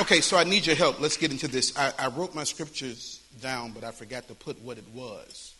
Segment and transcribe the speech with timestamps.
[0.00, 1.00] Okay, so I need your help.
[1.00, 1.76] Let's get into this.
[1.76, 5.56] I, I, wrote my scriptures down, but I forgot to put what it was.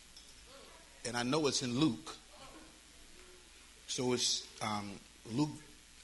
[1.05, 2.15] And I know it's in Luke.
[3.87, 4.91] So it's um,
[5.33, 5.49] Luke,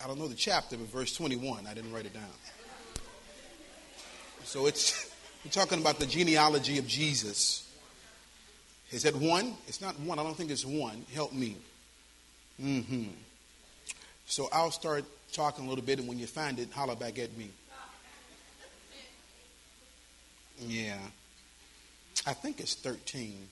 [0.04, 1.66] I don't know the chapter, but verse 21.
[1.66, 2.24] I didn't write it down.
[4.44, 5.10] So it's,
[5.46, 7.72] we're talking about the genealogy of Jesus.
[8.92, 9.54] Is that one?
[9.66, 10.20] It's not one.
[10.20, 11.06] I don't think it's one.
[11.14, 11.56] Help me.
[12.62, 13.06] Mm-hmm.
[14.26, 17.38] So I'll start talking a little bit, and when you find it, holler back at
[17.38, 17.50] me.
[20.60, 20.98] Yeah.
[22.26, 23.48] I think it's 13.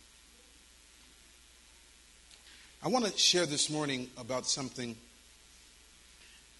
[2.83, 4.95] I want to share this morning about something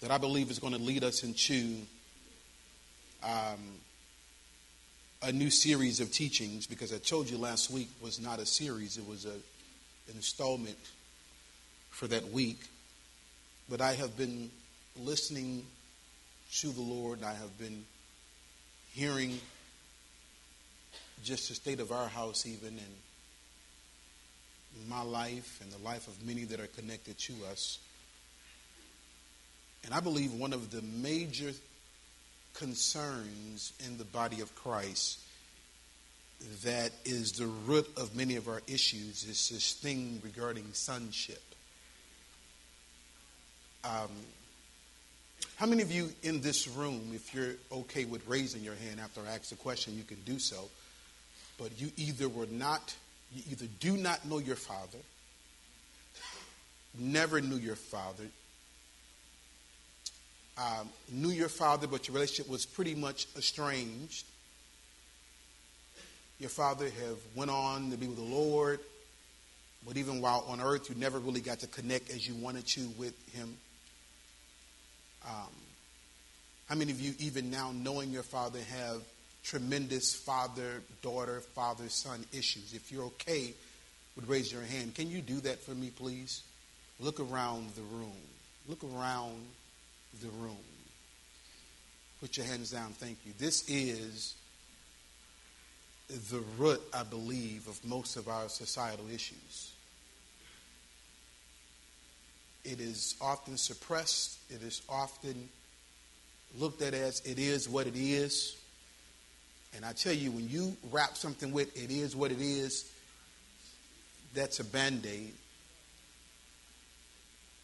[0.00, 1.76] that I believe is going to lead us into
[3.22, 3.58] um,
[5.22, 8.98] a new series of teachings because I told you last week was not a series,
[8.98, 10.76] it was a, an installment
[11.90, 12.60] for that week.
[13.70, 14.50] But I have been
[15.00, 15.64] listening
[16.56, 17.84] to the Lord, I have been
[18.92, 19.40] hearing
[21.22, 22.96] just the state of our house, even, and
[24.88, 27.78] my life and the life of many that are connected to us.
[29.84, 31.52] And I believe one of the major
[32.54, 35.20] concerns in the body of Christ
[36.64, 41.42] that is the root of many of our issues is this thing regarding sonship.
[43.84, 44.10] Um,
[45.56, 49.20] how many of you in this room, if you're okay with raising your hand after
[49.20, 50.68] I ask the question, you can do so,
[51.58, 52.94] but you either were not,
[53.34, 54.98] you either do not know your father,
[56.98, 58.24] never knew your father,
[60.56, 64.24] um, knew your father, but your relationship was pretty much estranged.
[66.38, 68.80] Your father have went on to be with the Lord,
[69.86, 72.88] but even while on earth, you never really got to connect as you wanted to
[72.98, 73.56] with him.
[75.26, 75.50] Um,
[76.68, 79.02] how many of you, even now, knowing your father, have
[79.44, 82.74] tremendous father daughter, father son issues?
[82.74, 83.54] If you're okay,
[84.16, 84.94] would raise your hand.
[84.94, 86.42] Can you do that for me, please?
[87.00, 88.12] Look around the room.
[88.68, 89.44] Look around
[90.22, 90.56] the room.
[92.20, 92.90] Put your hands down.
[92.92, 93.32] Thank you.
[93.38, 94.34] This is
[96.08, 99.72] the root, I believe, of most of our societal issues.
[102.64, 105.50] It is often suppressed, it is often
[106.58, 108.56] looked at as it is what it is.
[109.76, 112.90] And I tell you, when you wrap something with it is what it is,
[114.34, 115.32] that's a band aid.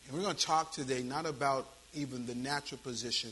[0.06, 3.30] And we're going to talk today not about even the natural position,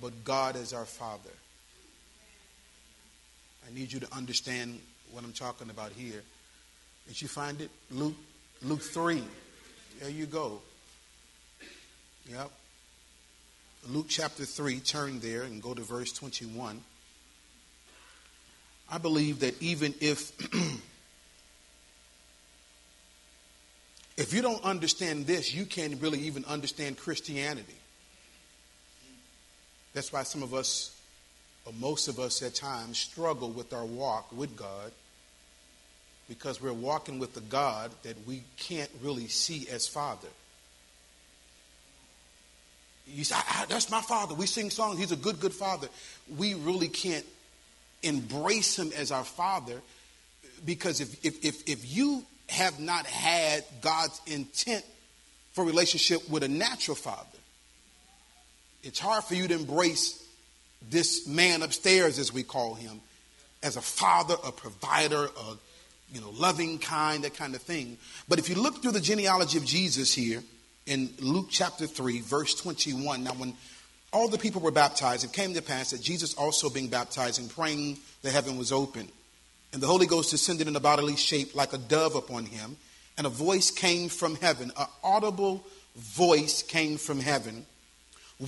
[0.00, 1.30] but God as our Father.
[3.68, 4.78] I need you to understand
[5.12, 6.22] what I'm talking about here.
[7.08, 7.70] Did you find it?
[7.90, 8.14] Luke,
[8.62, 9.22] Luke 3.
[10.00, 10.60] There you go.
[12.30, 12.50] Yep.
[13.88, 16.80] Luke chapter 3, turn there and go to verse 21.
[18.90, 20.32] I believe that even if
[24.16, 27.74] if you don't understand this, you can't really even understand Christianity.
[29.92, 30.96] That's why some of us
[31.64, 34.92] or most of us at times struggle with our walk with God
[36.28, 40.28] because we're walking with the God that we can't really see as Father.
[43.08, 43.36] You say,
[43.68, 44.34] that's my father.
[44.34, 44.98] We sing songs.
[44.98, 45.88] He's a good, good father.
[46.36, 47.24] We really can't
[48.02, 49.80] embrace him as our father
[50.64, 54.84] because if, if, if, if you have not had God's intent
[55.52, 57.38] for relationship with a natural father,
[58.82, 60.22] it's hard for you to embrace
[60.88, 63.00] this man upstairs, as we call him,
[63.62, 65.56] as a father, a provider, a
[66.12, 67.98] you know, loving kind, that kind of thing.
[68.28, 70.42] But if you look through the genealogy of Jesus here
[70.86, 73.54] in Luke chapter 3, verse 21, now when
[74.16, 77.50] all the people were baptized, it came to pass that Jesus also being baptized and
[77.50, 79.06] praying, the heaven was open.
[79.74, 82.78] And the Holy Ghost descended in a bodily shape like a dove upon him.
[83.18, 85.62] And a voice came from heaven, an audible
[85.96, 87.66] voice came from heaven,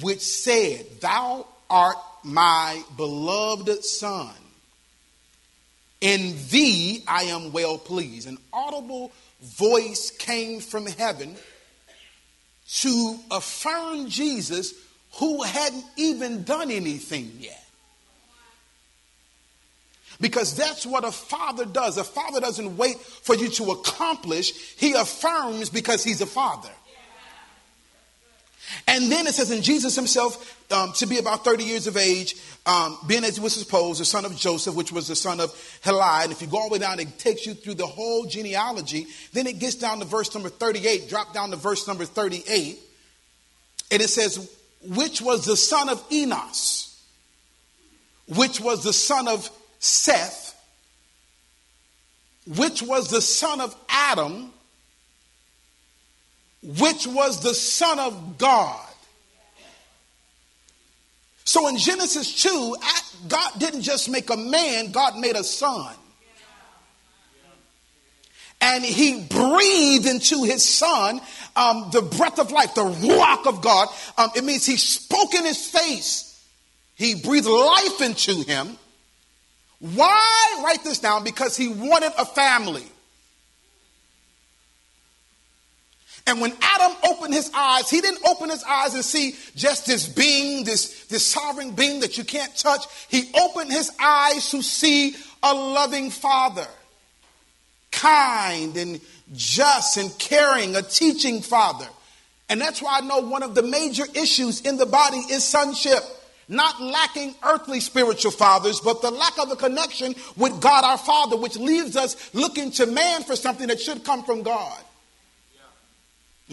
[0.00, 4.34] which said, Thou art my beloved Son.
[6.00, 8.26] In thee I am well pleased.
[8.26, 9.12] An audible
[9.43, 11.37] voice came from heaven
[12.81, 14.72] to affirm Jesus
[15.14, 17.64] who hadn't even done anything yet.
[20.20, 21.96] Because that's what a father does.
[21.96, 26.70] A father doesn't wait for you to accomplish, he affirms because he's a father.
[28.87, 32.37] And then it says, in Jesus himself, um, to be about 30 years of age,
[32.66, 36.25] um, being as was supposed, the son of Joseph, which was the son of Heli.
[36.25, 39.06] And if you go all the way down, it takes you through the whole genealogy.
[39.32, 42.78] Then it gets down to verse number 38, drop down to verse number 38.
[43.90, 46.84] And it says, which was the son of Enos.
[48.28, 50.54] which was the son of Seth,
[52.46, 54.52] which was the son of Adam,
[56.62, 58.84] which was the son of God.
[61.44, 62.76] So in Genesis 2,
[63.28, 65.94] God didn't just make a man, God made a son.
[68.60, 71.20] And he breathed into his son
[71.55, 73.88] um, the breath of life, the ruach of God.
[74.16, 76.25] Um, it means he spoke in his face.
[76.96, 78.76] He breathed life into him.
[79.78, 80.62] Why?
[80.64, 82.84] Write this down because he wanted a family.
[86.28, 90.06] And when Adam opened his eyes, he didn't open his eyes and see just this
[90.06, 92.84] being, this, this sovereign being that you can't touch.
[93.08, 96.66] He opened his eyes to see a loving father,
[97.98, 99.00] kind and
[99.34, 101.86] just and caring, a teaching father.
[102.48, 106.02] And that's why I know one of the major issues in the body is sonship.
[106.48, 111.36] Not lacking earthly spiritual fathers, but the lack of a connection with God our Father,
[111.36, 114.80] which leaves us looking to man for something that should come from God.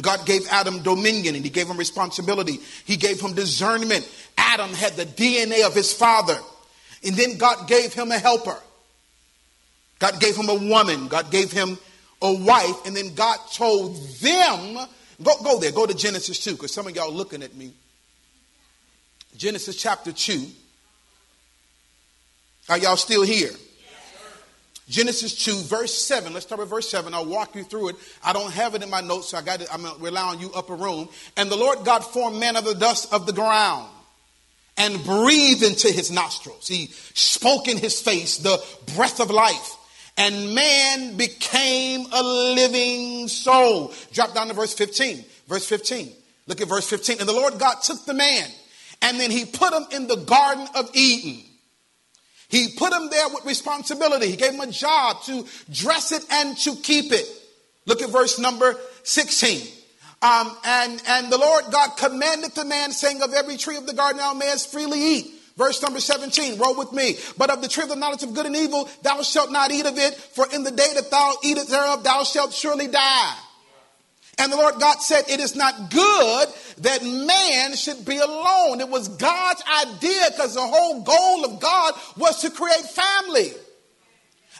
[0.01, 2.59] God gave Adam dominion and he gave him responsibility.
[2.83, 4.09] He gave him discernment.
[4.38, 6.38] Adam had the DNA of his father.
[7.06, 8.57] And then God gave him a helper.
[10.06, 11.07] God gave him a woman.
[11.07, 11.80] God gave him
[12.22, 12.86] a wife.
[12.86, 14.78] And then God told them,
[15.24, 17.74] go, go there, go to Genesis 2, because some of y'all looking at me.
[19.36, 20.46] Genesis chapter 2.
[22.69, 23.50] Are y'all still here?
[24.88, 26.31] Genesis 2, verse 7.
[26.34, 27.12] Let's start with verse 7.
[27.16, 27.96] I'll walk you through it.
[28.24, 29.68] I don't have it in my notes, so I got it.
[29.74, 31.10] I'm relying on you upper room.
[31.36, 33.90] And the Lord God formed man of the dust of the ground
[34.78, 36.68] and breathed into his nostrils.
[36.68, 38.63] He spoke in his face the
[38.96, 39.75] breath of life.
[40.18, 43.94] And man became a living soul.
[44.14, 45.24] Drop down to verse 15.
[45.48, 46.12] Verse 15.
[46.48, 47.20] Look at verse 15.
[47.20, 48.50] And the Lord God took the man
[49.02, 51.44] and then he put him in the Garden of Eden
[52.48, 54.28] he put him there with responsibility.
[54.28, 57.28] He gave him a job to dress it and to keep it.
[57.86, 59.68] Look at verse number 16.
[60.22, 63.94] Um, and, and the Lord God commanded the man, saying, Of every tree of the
[63.94, 65.35] garden thou mayest freely eat.
[65.57, 67.16] Verse number 17, roll with me.
[67.38, 69.86] But of the tree of the knowledge of good and evil, thou shalt not eat
[69.86, 73.36] of it, for in the day that thou eatest thereof, thou shalt surely die.
[74.38, 76.48] And the Lord God said, It is not good
[76.80, 78.81] that man should be alone.
[78.81, 83.52] It was God's idea because the whole goal of God was to create family.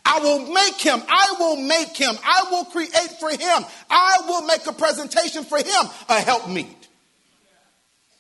[0.06, 1.02] I will make him.
[1.10, 2.16] I will make him.
[2.24, 3.66] I will create for him.
[3.90, 6.85] I will make a presentation for him, a helpmeet.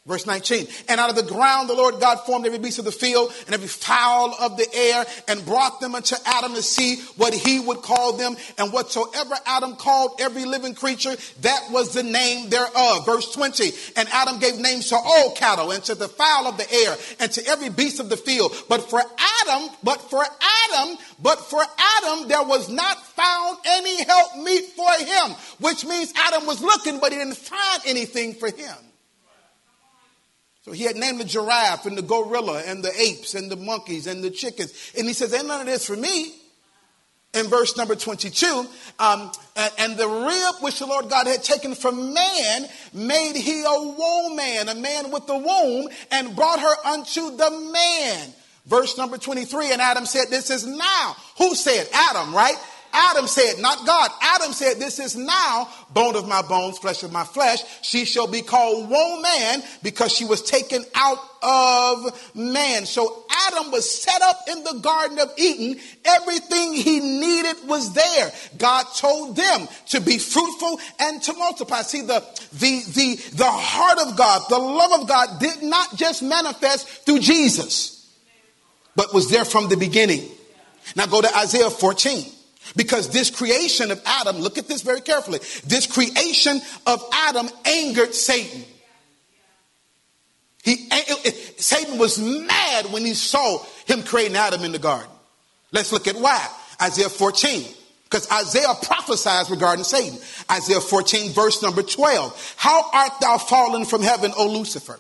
[0.07, 2.92] Verse 19, and out of the ground the Lord God formed every beast of the
[2.92, 7.34] field and every fowl of the air and brought them unto Adam to see what
[7.34, 8.38] he would call them.
[8.60, 13.04] And whatsoever Adam called every living creature, that was the name thereof.
[13.07, 16.72] Verse 20, and Adam gave names to all cattle and to the fowl of the
[16.72, 18.56] air and to every beast of the field.
[18.69, 21.63] But for Adam, but for Adam, but for
[21.98, 25.31] Adam, there was not found any help meet for him,
[25.62, 28.75] which means Adam was looking, but he didn't find anything for him.
[30.65, 34.07] So he had named the giraffe and the gorilla and the apes and the monkeys
[34.07, 34.73] and the chickens.
[34.97, 36.33] And he says, Ain't none of this for me.
[37.35, 38.65] In verse number 22,
[38.97, 39.31] um,
[39.77, 44.69] and, the rib which the Lord God had taken from man made he a woman,
[44.69, 48.33] a man with the womb, and brought her unto the man.
[48.65, 51.15] Verse number 23, and Adam said, This is now.
[51.38, 51.88] Who said?
[51.93, 52.55] Adam, right?
[52.96, 54.10] Adam said, not God.
[54.22, 57.62] Adam said, This is now bone of my bones, flesh of my flesh.
[57.82, 62.86] She shall be called woman because she was taken out of man.
[62.86, 65.82] So Adam was set up in the Garden of Eden.
[66.06, 68.32] Everything he needed was there.
[68.58, 71.82] God told them to be fruitful and to multiply.
[71.82, 72.24] See, the,
[72.54, 77.20] the, the, the heart of God, the love of God did not just manifest through
[77.20, 78.10] Jesus,
[78.96, 80.30] but was there from the beginning.
[80.96, 82.32] Now go to Isaiah 14.
[82.75, 85.39] Because this creation of Adam, look at this very carefully.
[85.65, 88.63] This creation of Adam angered Satan.
[90.63, 94.79] He, eh, eh, eh, Satan was mad when he saw him creating Adam in the
[94.79, 95.12] garden.
[95.72, 96.46] Let's look at why.
[96.82, 97.65] Isaiah 14.
[98.05, 100.17] Because Isaiah prophesies regarding Satan.
[100.50, 102.55] Isaiah 14, verse number 12.
[102.58, 105.00] How art thou fallen from heaven, O Lucifer,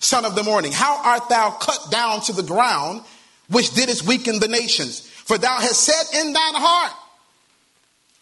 [0.00, 0.72] son of the morning?
[0.72, 3.02] How art thou cut down to the ground,
[3.48, 5.00] which didst weaken the nations?
[5.00, 6.92] For thou hast said in thine heart,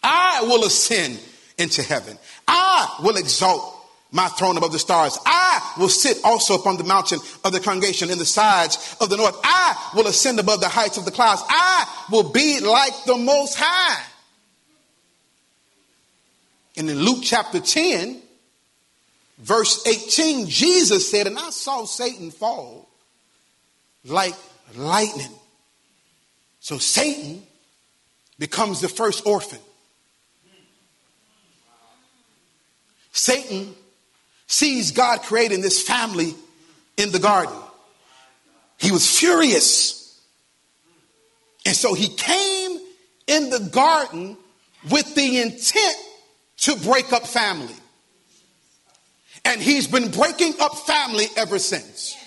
[0.05, 1.19] I will ascend
[1.57, 2.17] into heaven.
[2.47, 3.75] I will exalt
[4.11, 5.17] my throne above the stars.
[5.25, 9.17] I will sit also upon the mountain of the congregation in the sides of the
[9.17, 9.35] north.
[9.43, 11.41] I will ascend above the heights of the clouds.
[11.49, 14.03] I will be like the most high.
[16.77, 18.21] And in Luke chapter 10,
[19.39, 22.87] verse 18, Jesus said, And I saw Satan fall
[24.05, 24.35] like
[24.75, 25.31] lightning.
[26.59, 27.41] So Satan
[28.37, 29.59] becomes the first orphan.
[33.15, 33.73] Satan
[34.45, 36.35] sees God creating this family
[36.97, 37.55] in the garden.
[38.77, 40.21] He was furious.
[41.65, 42.77] And so he came
[43.25, 44.37] in the garden
[44.91, 45.95] with the intent
[46.57, 47.73] to break up family.
[49.45, 52.17] And he's been breaking up family ever since.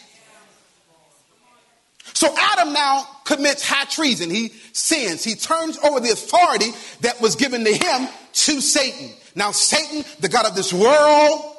[2.14, 4.30] So Adam now commits high treason.
[4.30, 5.22] He sins.
[5.22, 6.70] He turns over the authority
[7.02, 9.10] that was given to him to Satan.
[9.38, 11.54] Now, Satan, the God of this world,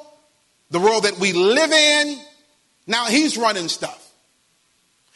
[0.70, 2.20] the world that we live in,
[2.86, 3.96] now he's running stuff.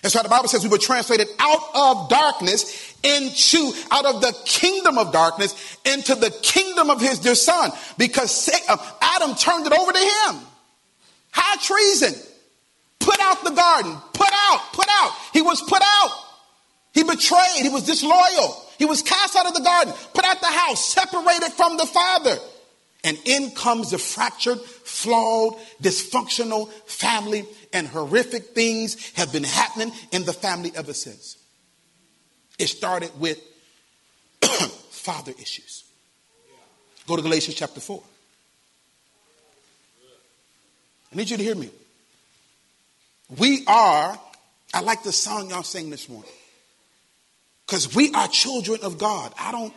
[0.00, 4.34] That's why the Bible says we were translated out of darkness into, out of the
[4.46, 9.72] kingdom of darkness into the kingdom of his dear son because uh, Adam turned it
[9.72, 10.46] over to him.
[11.32, 12.14] High treason.
[12.98, 13.94] Put out the garden.
[14.14, 14.72] Put out.
[14.72, 15.12] Put out.
[15.34, 16.10] He was put out.
[16.94, 17.60] He betrayed.
[17.60, 18.64] He was disloyal.
[18.78, 22.36] He was cast out of the garden, put out the house, separated from the father.
[23.04, 30.24] And in comes the fractured, flawed, dysfunctional family, and horrific things have been happening in
[30.24, 31.36] the family ever since.
[32.58, 33.38] It started with
[34.40, 35.84] father issues.
[37.06, 38.02] Go to Galatians chapter 4.
[41.12, 41.70] I need you to hear me.
[43.38, 44.18] We are,
[44.72, 46.30] I like the song y'all sang this morning,
[47.66, 49.34] because we are children of God.
[49.38, 49.74] I don't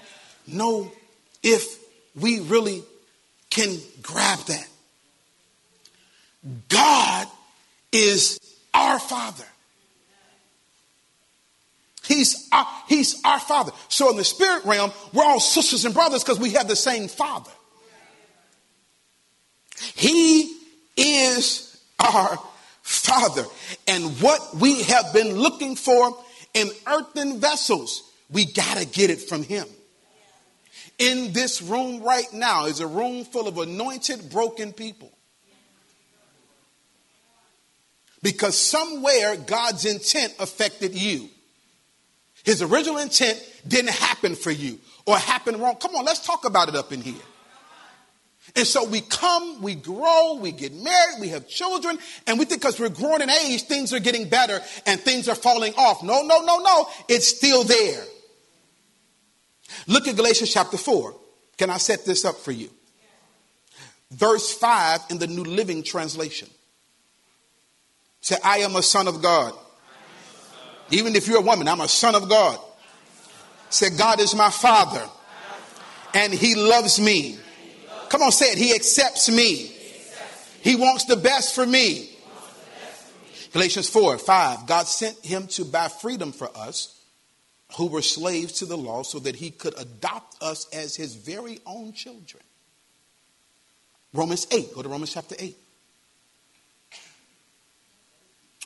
[0.48, 0.92] know
[1.44, 1.78] if
[2.16, 2.84] we really
[3.58, 4.68] can grab that.
[6.70, 7.28] God
[7.92, 8.40] is
[8.74, 9.44] our Father.
[12.06, 13.72] He's our, he's our Father.
[13.90, 17.08] So in the spirit realm, we're all sisters and brothers because we have the same
[17.08, 17.52] Father.
[19.96, 20.56] He
[20.96, 22.40] is our
[22.84, 23.46] Father.
[23.88, 26.16] And what we have been looking for
[26.54, 29.68] in earthen vessels, we got to get it from Him.
[30.98, 35.12] In this room right now is a room full of anointed, broken people.
[38.24, 41.30] Because somewhere God's intent affected you.
[42.44, 45.76] His original intent didn't happen for you or happened wrong.
[45.76, 47.16] Come on, let's talk about it up in here.
[48.56, 52.62] And so we come, we grow, we get married, we have children, and we think
[52.62, 56.02] because we're growing in age, things are getting better and things are falling off.
[56.02, 56.88] No, no, no, no.
[57.10, 58.04] It's still there.
[59.88, 61.16] Look at Galatians chapter 4.
[61.58, 62.70] Can I set this up for you?
[64.12, 66.50] Verse 5 in the New Living Translation.
[68.22, 69.54] Say, I am a son of God.
[70.90, 72.60] Even if you're a woman, I'm a son of God.
[73.70, 75.04] Say, God is my father,
[76.14, 77.38] and he loves me.
[78.08, 78.58] Come on, say it.
[78.58, 79.74] He accepts me.
[80.62, 82.10] He wants the best for me.
[83.52, 84.68] Galatians 4 5.
[84.68, 86.97] God sent him to buy freedom for us
[87.76, 91.60] who were slaves to the law so that he could adopt us as his very
[91.66, 92.44] own children.
[94.14, 95.58] Romans 8, go to Romans chapter 8.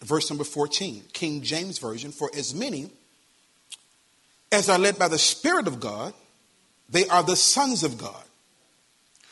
[0.03, 2.89] Verse number 14, King James Version For as many
[4.51, 6.13] as are led by the Spirit of God,
[6.89, 8.23] they are the sons of God.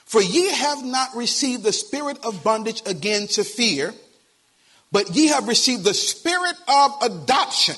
[0.05, 3.93] For ye have not received the spirit of bondage again to fear,
[4.91, 7.75] but ye have received the spirit of adoption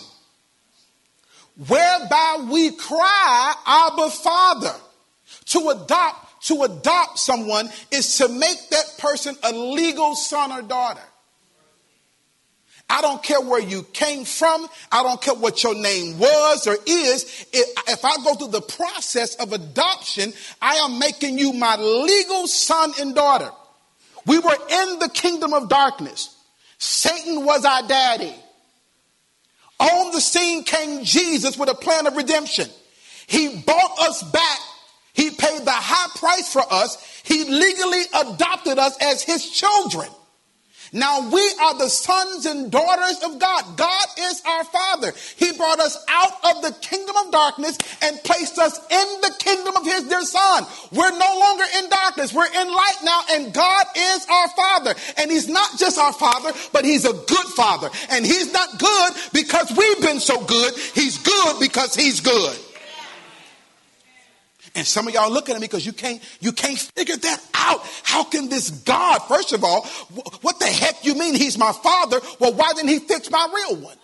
[1.67, 4.75] whereby we cry, Abba Father.
[5.45, 11.01] To adopt, to adopt someone is to make that person a legal son or daughter.
[12.89, 14.67] I don't care where you came from.
[14.91, 17.45] I don't care what your name was or is.
[17.53, 22.91] If I go through the process of adoption, I am making you my legal son
[22.99, 23.49] and daughter.
[24.25, 26.35] We were in the kingdom of darkness.
[26.77, 28.35] Satan was our daddy.
[29.81, 32.69] On the scene came Jesus with a plan of redemption.
[33.25, 34.59] He bought us back.
[35.13, 37.03] He paid the high price for us.
[37.23, 40.07] He legally adopted us as his children.
[40.93, 43.77] Now we are the sons and daughters of God.
[43.77, 45.13] God is our Father.
[45.37, 49.77] He brought us out of the kingdom of darkness and placed us in the kingdom
[49.77, 50.65] of His dear Son.
[50.91, 52.33] We're no longer in darkness.
[52.33, 54.95] We're in light now, and God is our Father.
[55.17, 57.89] And He's not just our Father, but He's a good Father.
[58.09, 60.73] And He's not good because we've been so good.
[60.93, 62.57] He's good because He's good.
[64.73, 67.81] And some of y'all looking at me because you can't you can't figure that out.
[68.03, 69.85] How can this God, first of all,
[70.41, 72.19] what the heck you mean he's my father?
[72.39, 73.97] Well, why didn't he fix my real one?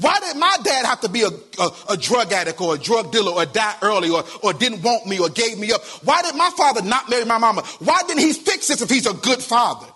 [0.00, 3.12] Why did my dad have to be a, a, a, drug addict or a drug
[3.12, 5.82] dealer or die early or, or didn't want me or gave me up?
[6.04, 7.62] Why did my father not marry my mama?
[7.80, 9.86] Why didn't he fix this if he's a good father?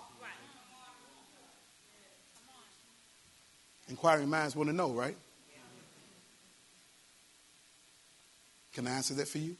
[3.89, 5.17] Inquiring minds want to know, right?
[8.75, 9.55] Can I answer that for you?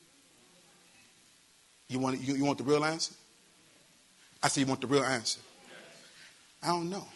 [1.87, 3.13] You want, you, you want the real answer?
[4.43, 5.39] I say you want the real answer.
[6.61, 7.07] I don't know.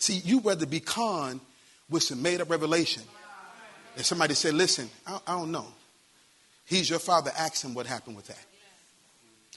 [0.00, 1.40] See, you'd rather be con
[1.88, 3.04] with some made up revelation.
[3.96, 5.68] If somebody said, listen, I, I don't know.
[6.66, 7.30] He's your father.
[7.38, 8.44] Ask him what happened with that.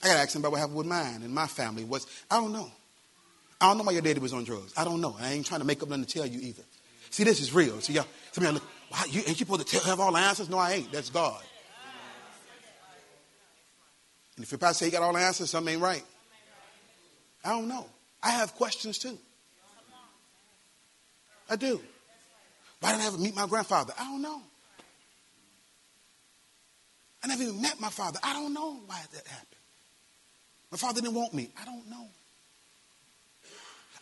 [0.04, 1.82] I got to ask him about what happened with mine and my family.
[1.82, 2.70] Was I don't know.
[3.60, 4.72] I don't know why your daddy was on drugs.
[4.76, 5.16] I don't know.
[5.18, 6.62] I ain't trying to make up nothing to tell you either.
[7.10, 7.80] See, this is real.
[7.80, 10.12] See, y'all, some of y'all look, why, you, ain't you supposed to tell, have all
[10.12, 10.48] the answers?
[10.48, 10.92] No, I ain't.
[10.92, 11.42] That's God.
[14.36, 16.04] And if your pastor say he got all the answers, something ain't right.
[17.44, 17.86] I don't know.
[18.22, 19.18] I have questions too.
[21.50, 21.80] I do.
[22.80, 23.94] Why didn't I ever meet my grandfather?
[23.98, 24.42] I don't know.
[27.24, 28.20] I never even met my father.
[28.22, 29.48] I don't know why that happened.
[30.70, 31.50] My father didn't want me.
[31.60, 32.06] I don't know.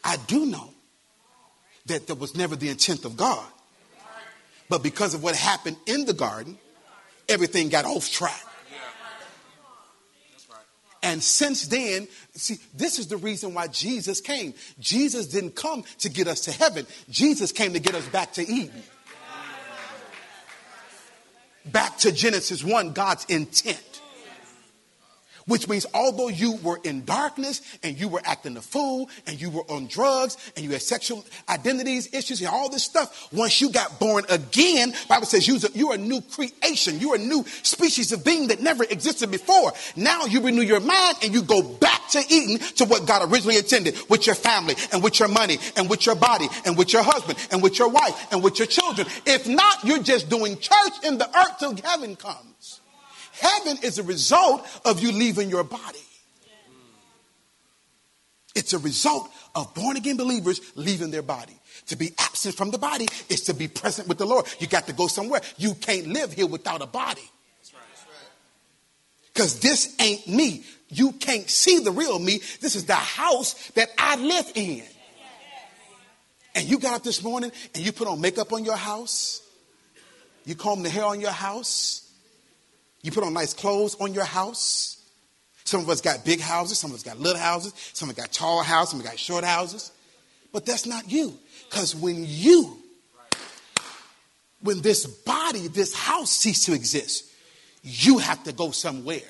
[0.07, 0.71] I do know
[1.87, 3.45] that that was never the intent of God.
[4.69, 6.59] But because of what happened in the garden,
[7.29, 8.41] everything got off track.
[11.03, 14.55] And since then, see, this is the reason why Jesus came.
[14.79, 18.43] Jesus didn't come to get us to heaven, Jesus came to get us back to
[18.43, 18.83] Eden.
[21.67, 23.96] Back to Genesis 1, God's intent.
[25.47, 29.49] Which means although you were in darkness and you were acting a fool and you
[29.49, 33.71] were on drugs and you had sexual identities issues and all this stuff, once you
[33.71, 36.99] got born again, Bible says you're a, you're a new creation.
[36.99, 39.73] You're a new species of being that never existed before.
[39.95, 43.57] Now you renew your mind and you go back to Eden to what God originally
[43.57, 47.05] intended with your family and with your money and with your body and with your
[47.05, 49.07] husband and with your wife and with your children.
[49.25, 52.81] If not, you're just doing church in the earth till heaven comes.
[53.41, 55.99] Heaven is a result of you leaving your body.
[58.55, 61.53] It's a result of born again believers leaving their body.
[61.89, 64.47] To be absent from the body is to be present with the Lord.
[64.59, 65.41] You got to go somewhere.
[65.59, 67.29] You can't live here without a body.
[69.33, 70.65] Because this ain't me.
[70.89, 72.41] You can't see the real me.
[72.61, 74.83] This is the house that I live in.
[76.55, 79.43] And you got up this morning and you put on makeup on your house.
[80.47, 82.06] You comb the hair on your house.
[83.03, 85.01] You put on nice clothes on your house.
[85.65, 88.23] Some of us got big houses, some of us got little houses, some of us
[88.23, 89.91] got tall houses, some of us got short houses.
[90.53, 91.37] But that's not you.
[91.69, 92.79] Because when you,
[94.63, 97.31] when this body, this house cease to exist,
[97.83, 99.21] you have to go somewhere.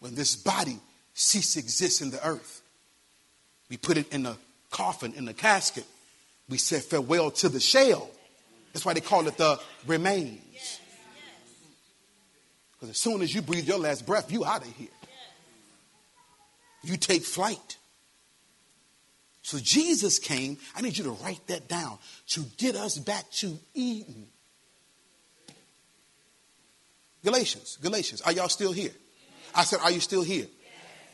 [0.00, 0.78] When this body
[1.14, 2.60] cease to exist in the earth,
[3.70, 4.36] we put it in a
[4.70, 5.84] coffin, in a casket.
[6.48, 8.10] We say farewell to the shell.
[8.74, 10.80] That's why they call it the remains.
[12.72, 14.88] Because as soon as you breathe your last breath, you out of here.
[16.82, 17.78] You take flight.
[19.42, 23.58] So Jesus came, I need you to write that down, to get us back to
[23.74, 24.26] Eden.
[27.22, 28.92] Galatians, Galatians, are y'all still here?
[29.54, 30.46] I said, are you still here?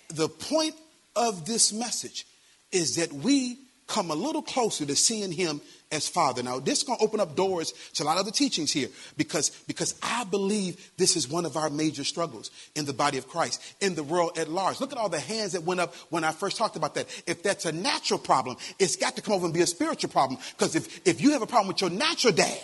[0.09, 0.75] The point
[1.14, 2.27] of this message
[2.73, 3.59] is that we
[3.90, 5.61] come a little closer to seeing him
[5.92, 6.42] as Father.
[6.42, 8.88] Now, this is going to open up doors to a lot of the teachings here
[9.16, 13.26] because, because I believe this is one of our major struggles in the body of
[13.26, 14.81] Christ, in the world at large.
[14.81, 17.07] Look at all the hands that went up when I first talked about that.
[17.26, 20.40] If that's a natural problem, it's got to come over and be a spiritual problem
[20.53, 22.61] because if, if you have a problem with your natural dad,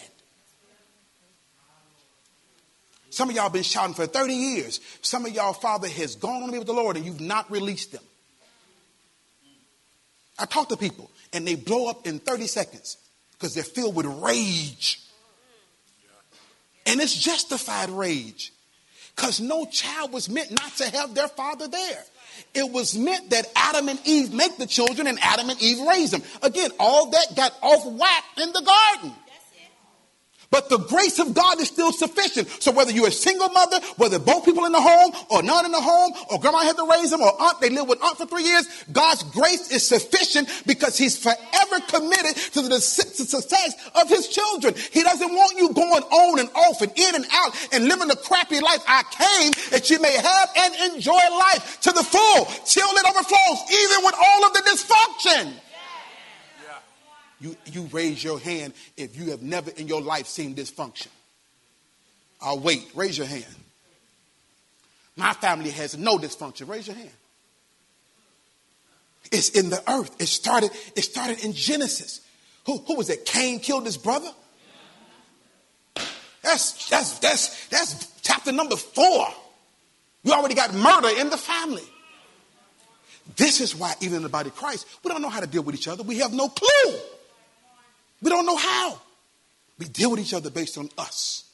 [3.11, 4.81] some of y'all been shouting for 30 years.
[5.01, 7.51] Some of y'all father has gone on to be with the Lord and you've not
[7.51, 8.03] released them.
[10.39, 12.99] I talk to people and they blow up in 30 seconds
[13.33, 15.01] because they're filled with rage.
[16.87, 18.53] And it's justified rage
[19.15, 22.05] because no child was meant not to have their father there.
[22.55, 26.11] It was meant that Adam and Eve make the children and Adam and Eve raise
[26.11, 26.23] them.
[26.43, 29.17] Again, all that got off whack in the garden.
[30.51, 32.49] But the grace of God is still sufficient.
[32.63, 35.73] So whether you're a single mother, whether both people in the home or none in
[35.73, 38.27] the home, or grandma had to raise them, or aunt, they lived with aunt for
[38.27, 44.29] three years, God's grace is sufficient because he's forever committed to the success of his
[44.29, 44.75] children.
[44.93, 48.17] He doesn't want you going on and off and in and out and living the
[48.17, 52.89] crappy life I came that you may have and enjoy life to the full till
[52.89, 55.53] it overflows, even with all of the dysfunction.
[57.47, 61.07] You, you raise your hand if you have never in your life seen dysfunction.
[62.41, 62.89] I'll uh, wait.
[62.95, 63.45] Raise your hand.
[65.15, 66.69] My family has no dysfunction.
[66.69, 67.11] Raise your hand.
[69.31, 70.21] It's in the earth.
[70.21, 72.21] It started, it started in Genesis.
[72.65, 73.25] Who, who was it?
[73.25, 74.31] Cain killed his brother?
[76.43, 79.29] That's, that's, that's, that's chapter number four.
[80.25, 81.83] You already got murder in the family.
[83.37, 85.63] This is why, even in the body of Christ, we don't know how to deal
[85.63, 86.03] with each other.
[86.03, 86.99] We have no clue.
[88.23, 89.01] We don't know how.
[89.79, 91.45] We deal with each other based on us.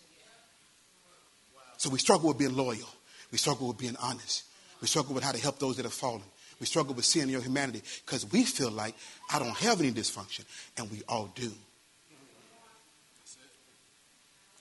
[1.76, 2.88] So we struggle with being loyal.
[3.32, 4.44] We struggle with being honest.
[4.80, 6.22] We struggle with how to help those that have fallen.
[6.60, 8.94] We struggle with seeing your humanity because we feel like
[9.32, 10.44] I don't have any dysfunction,
[10.76, 11.50] and we all do.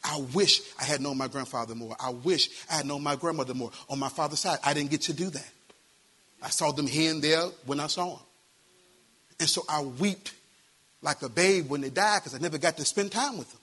[0.03, 1.95] I wish I had known my grandfather more.
[1.99, 3.69] I wish I had known my grandmother more.
[3.87, 5.51] On my father's side, I didn't get to do that.
[6.41, 8.25] I saw them here and there when I saw them.
[9.39, 10.33] And so I wept
[11.01, 13.61] like a babe when they died because I never got to spend time with them.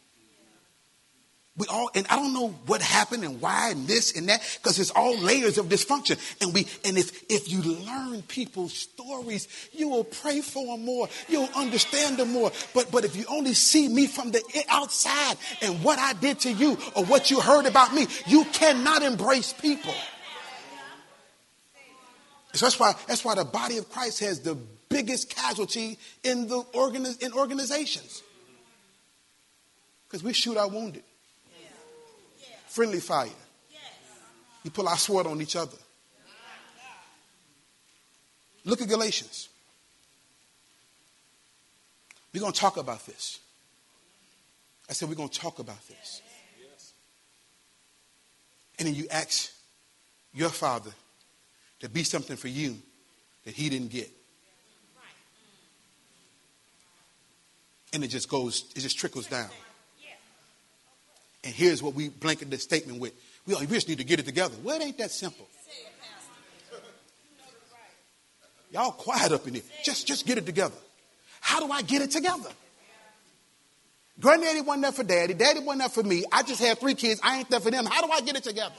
[1.58, 4.78] We all, and I don't know what happened and why and this and that, because
[4.78, 6.16] it's all layers of dysfunction.
[6.40, 11.08] And we, and if, if you learn people's stories, you will pray for them more.
[11.28, 12.52] You'll understand them more.
[12.74, 16.52] But, but if you only see me from the outside and what I did to
[16.52, 19.94] you or what you heard about me, you cannot embrace people.
[22.52, 24.56] So that's why, that's why the body of Christ has the
[24.88, 28.22] biggest casualty in the organi- in organizations.
[30.06, 31.02] Because we shoot our wounded
[32.68, 33.28] friendly fire.
[34.62, 35.76] You pull our sword on each other.
[38.64, 39.48] Look at Galatians.
[42.32, 43.40] We're going to talk about this.
[44.88, 46.22] I said, we're going to talk about this.
[48.78, 49.50] And then you ask
[50.32, 50.92] your father
[51.80, 52.76] to be something for you
[53.44, 54.10] that he didn't get.
[57.92, 59.48] And it just goes, it just trickles down.
[61.44, 63.12] And here's what we blanket the statement with.
[63.46, 64.54] We, oh, we just need to get it together.
[64.62, 65.46] Well, it ain't that simple.
[68.70, 69.62] Y'all quiet up in here.
[69.82, 70.74] Just, just get it together.
[71.40, 72.50] How do I get it together?
[74.20, 75.32] Granddaddy wasn't there for daddy.
[75.32, 76.24] Daddy wasn't there for me.
[76.30, 77.20] I just had three kids.
[77.22, 77.86] I ain't there for them.
[77.86, 78.74] How do I get it together?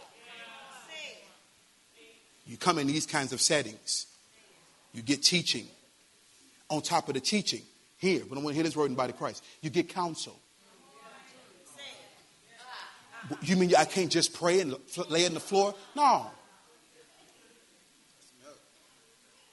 [2.45, 4.08] You come in these kinds of settings.
[4.93, 5.67] You get teaching.
[6.69, 7.62] On top of the teaching,
[7.99, 9.43] here, but I want to hear this word in body Christ.
[9.62, 10.39] You get counsel.
[13.41, 14.75] You mean I can't just pray and
[15.09, 15.75] lay on the floor?
[15.95, 16.25] No.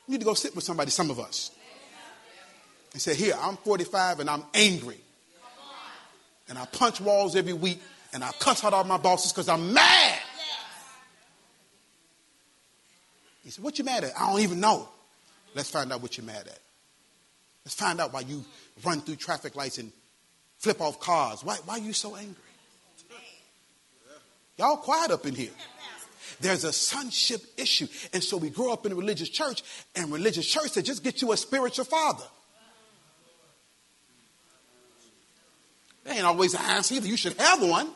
[0.07, 1.51] You need to go sit with somebody, some of us.
[2.93, 5.01] And say, Here, I'm 45 and I'm angry.
[6.49, 7.83] And I punch walls every week
[8.15, 10.19] and I cuss out all my bosses because I'm mad.
[13.43, 14.13] He said, What you mad at?
[14.17, 14.89] I don't even know.
[15.55, 16.59] Let's find out what you're mad at.
[17.67, 18.45] Let's find out why you
[18.85, 19.91] run through traffic lights and
[20.59, 21.43] flip off cars.
[21.43, 22.37] Why, why are you so angry?
[24.57, 25.51] Y'all quiet up in here.
[26.41, 27.89] There's a sonship issue.
[28.13, 29.65] And so we grow up in a religious church,
[29.97, 32.23] and religious church said, just get you a spiritual father.
[36.05, 37.09] There ain't always an answer either.
[37.09, 37.89] You should have one.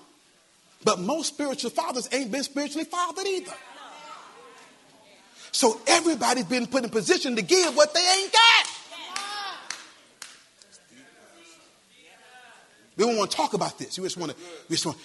[0.82, 3.52] But most spiritual fathers ain't been spiritually fathered either.
[5.52, 8.69] So everybody's been put in position to give what they ain't got.
[13.00, 13.98] We don't want to talk about this.
[13.98, 14.98] We just want to, we, just want,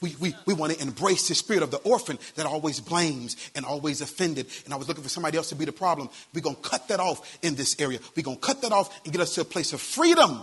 [0.00, 3.66] we, we, we want to embrace the spirit of the orphan that always blames and
[3.66, 4.46] always offended.
[4.64, 6.08] And I was looking for somebody else to be the problem.
[6.32, 7.98] We're going to cut that off in this area.
[8.16, 10.42] We're going to cut that off and get us to a place of freedom.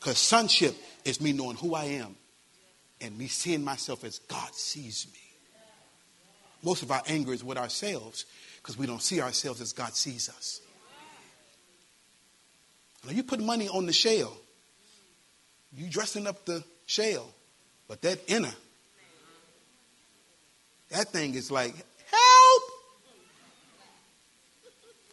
[0.00, 2.16] Because sonship is me knowing who I am
[3.00, 5.20] and me seeing myself as God sees me.
[6.64, 8.26] Most of our anger is with ourselves
[8.60, 10.62] because we don't see ourselves as God sees us.
[13.06, 14.36] Now, you put money on the shell
[15.76, 17.28] you dressing up the shell,
[17.88, 18.52] but that inner,
[20.90, 21.74] that thing is like,
[22.10, 22.62] help!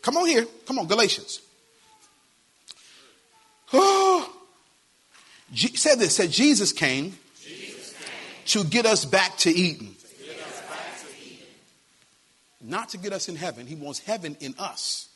[0.02, 0.46] Come on here.
[0.66, 1.42] Come on, Galatians.
[3.74, 4.34] Oh.
[5.54, 9.12] Said this, said Jesus came, Jesus came to get us to Eden.
[9.12, 9.96] Back to Eden.
[12.62, 13.68] Not to get us in heaven.
[13.68, 15.10] He wants heaven in us.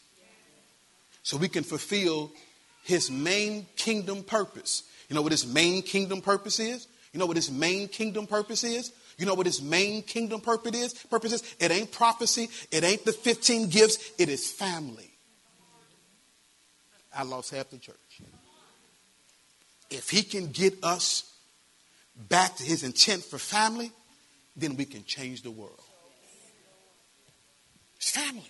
[1.23, 2.31] So we can fulfill
[2.83, 4.83] his main kingdom purpose.
[5.11, 6.87] You know what his main kingdom purpose is?
[7.11, 8.93] You know what his main kingdom purpose is?
[9.17, 10.93] You know what his main kingdom purpose is?
[10.93, 11.55] Purpose is?
[11.59, 12.47] It ain't prophecy.
[12.71, 14.13] It ain't the 15 gifts.
[14.17, 15.11] It is family.
[17.13, 18.21] I lost half the church.
[19.89, 21.29] If he can get us
[22.29, 23.91] back to his intent for family,
[24.55, 25.81] then we can change the world.
[27.97, 28.49] It's family.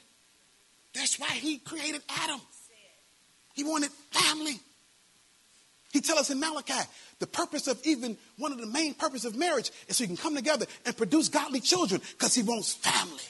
[0.93, 2.39] That's why he created Adam.
[3.55, 4.59] He wanted family.
[5.91, 6.87] He tells us in Malachi,
[7.19, 10.17] the purpose of even one of the main purpose of marriage is so you can
[10.17, 13.23] come together and produce godly children because he wants family.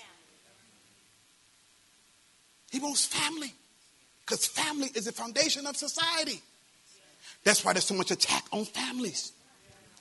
[2.72, 3.54] He wants family
[4.26, 6.42] because family is the foundation of society.
[7.44, 9.34] That's why there's so much attack on families.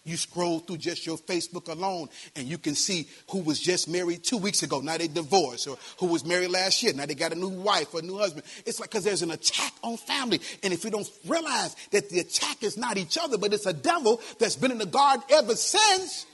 [0.03, 4.25] You scroll through just your Facebook alone and you can see who was just married
[4.25, 7.33] two weeks ago, now they divorced, or who was married last year, now they got
[7.33, 8.45] a new wife or a new husband.
[8.65, 10.41] It's like because there's an attack on family.
[10.63, 13.75] And if you don't realize that the attack is not each other, but it's a
[13.75, 16.25] devil that's been in the garden ever since,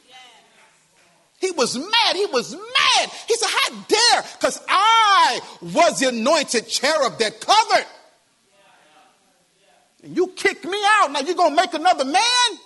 [1.39, 2.17] he was mad.
[2.17, 3.11] He was mad.
[3.29, 4.25] He said, How dare?
[4.39, 7.87] Because I was the anointed cherub that covered.
[10.03, 11.13] And you kicked me out.
[11.13, 12.59] Now you're going to make another man?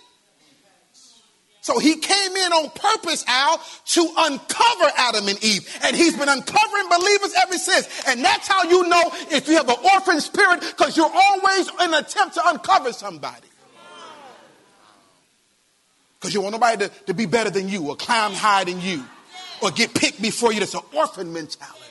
[1.62, 5.68] So he came in on purpose, Al, to uncover Adam and Eve.
[5.82, 8.08] And he's been uncovering believers ever since.
[8.08, 11.94] And that's how you know if you have an orphan spirit, because you're always in
[11.94, 13.46] an attempt to uncover somebody.
[16.18, 19.04] Because you want nobody to, to be better than you or climb higher than you
[19.62, 20.60] or get picked before you.
[20.60, 21.89] That's an orphan mentality.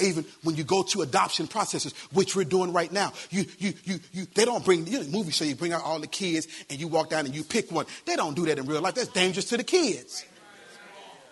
[0.00, 4.00] Even when you go to adoption processes, which we're doing right now, you, you, you,
[4.12, 6.80] you, they don't bring, you know, movies show you bring out all the kids and
[6.80, 7.86] you walk down and you pick one.
[8.06, 8.94] They don't do that in real life.
[8.94, 10.24] That's dangerous to the kids.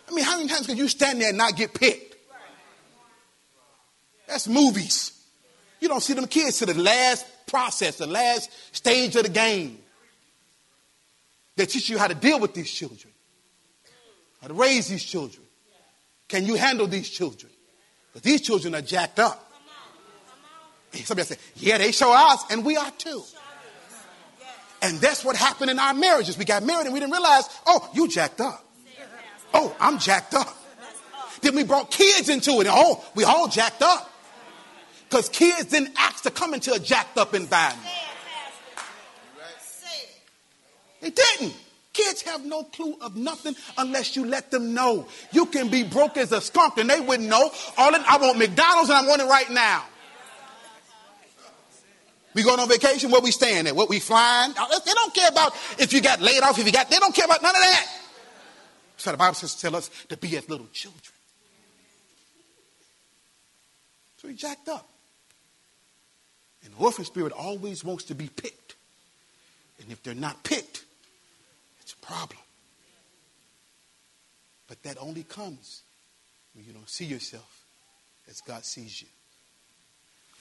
[0.09, 2.17] I mean, how many times can you stand there and not get picked?
[4.27, 5.13] That's movies.
[5.81, 9.79] You don't see them kids to the last process, the last stage of the game.
[11.57, 13.13] They teach you how to deal with these children,
[14.41, 15.45] how to raise these children.
[16.29, 17.51] Can you handle these children?
[18.13, 19.47] But these children are jacked up.
[20.93, 23.23] Somebody say, yeah, they show us, and we are too.
[24.83, 26.39] And that's what happened in our marriages.
[26.39, 28.65] We got married and we didn't realize, oh, you jacked up.
[29.53, 30.57] Oh, I'm jacked up.
[31.43, 32.67] Then we brought kids into it.
[32.67, 34.11] And, oh, we all jacked up.
[35.09, 37.87] Because kids didn't ask to come into a jacked up environment.
[41.01, 41.55] They didn't.
[42.01, 45.07] Kids have no clue of nothing unless you let them know.
[45.33, 47.51] You can be broke as a skunk and they wouldn't know.
[47.77, 49.85] All in, I want McDonald's and I want it right now.
[52.33, 53.75] We going on vacation, where we staying at?
[53.77, 54.53] What we flying?
[54.53, 57.27] They don't care about if you got laid off, if you got, they don't care
[57.27, 57.87] about none of that.
[58.97, 61.03] So the Bible says to tell us to be as little children.
[64.19, 64.89] So he jacked up.
[66.65, 68.77] And the orphan spirit always wants to be picked.
[69.83, 70.85] And if they're not picked,
[72.01, 72.41] problem.
[74.69, 75.83] But that only comes
[76.55, 77.65] when you don't see yourself
[78.29, 79.09] as God sees you.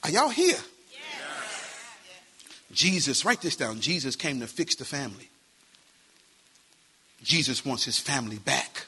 [0.04, 0.56] Are y'all here?
[0.90, 1.80] Yes.
[2.72, 3.80] Jesus, write this down.
[3.80, 5.28] Jesus came to fix the family.
[7.22, 8.86] Jesus wants his family back.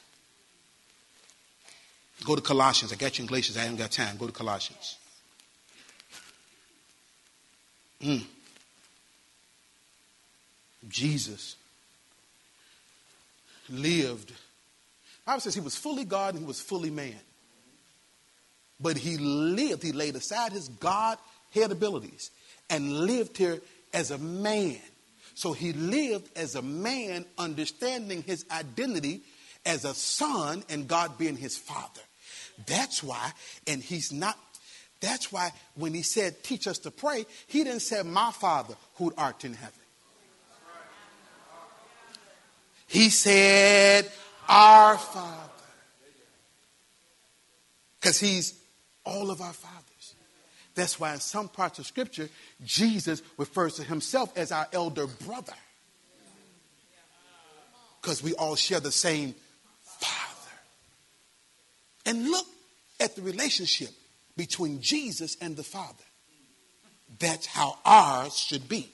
[2.23, 2.93] Go to Colossians.
[2.93, 3.57] I got you in Galatians.
[3.57, 4.17] I haven't got time.
[4.17, 4.97] Go to Colossians.
[8.01, 8.23] Mm.
[10.87, 11.55] Jesus
[13.69, 14.29] lived.
[14.29, 14.35] The
[15.25, 17.19] Bible says he was fully God and he was fully man.
[18.79, 22.31] But he lived, he laid aside his Godhead abilities
[22.69, 23.61] and lived here
[23.93, 24.79] as a man.
[25.35, 29.21] So he lived as a man, understanding his identity
[29.65, 32.01] as a son and God being his father.
[32.67, 33.31] That's why,
[33.65, 34.37] and he's not,
[34.99, 39.13] that's why when he said, teach us to pray, he didn't say, my father who
[39.17, 39.82] art in heaven.
[42.93, 44.07] He said,
[44.47, 45.49] Our Father.
[47.99, 48.53] Because He's
[49.03, 50.13] all of our fathers.
[50.75, 52.29] That's why in some parts of Scripture,
[52.63, 55.55] Jesus refers to Himself as our elder brother.
[57.99, 59.33] Because we all share the same
[59.81, 60.51] Father.
[62.05, 62.45] And look
[62.99, 63.89] at the relationship
[64.37, 66.03] between Jesus and the Father.
[67.17, 68.87] That's how ours should be.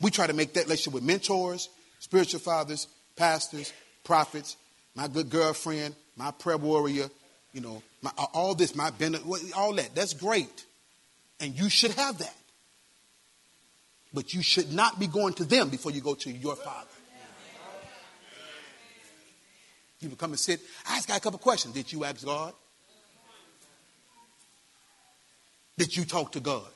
[0.00, 3.72] We try to make that relationship with mentors, spiritual fathers, pastors,
[4.04, 4.56] prophets,
[4.94, 7.08] my good girlfriend, my prayer warrior,
[7.52, 9.94] you know, my, all this, my benefit, all that.
[9.94, 10.64] That's great.
[11.38, 12.34] And you should have that.
[14.12, 16.86] But you should not be going to them before you go to your father.
[20.00, 20.60] You come and sit.
[20.88, 21.74] I just a couple questions.
[21.74, 22.54] Did you ask God?
[25.76, 26.66] Did you talk to God?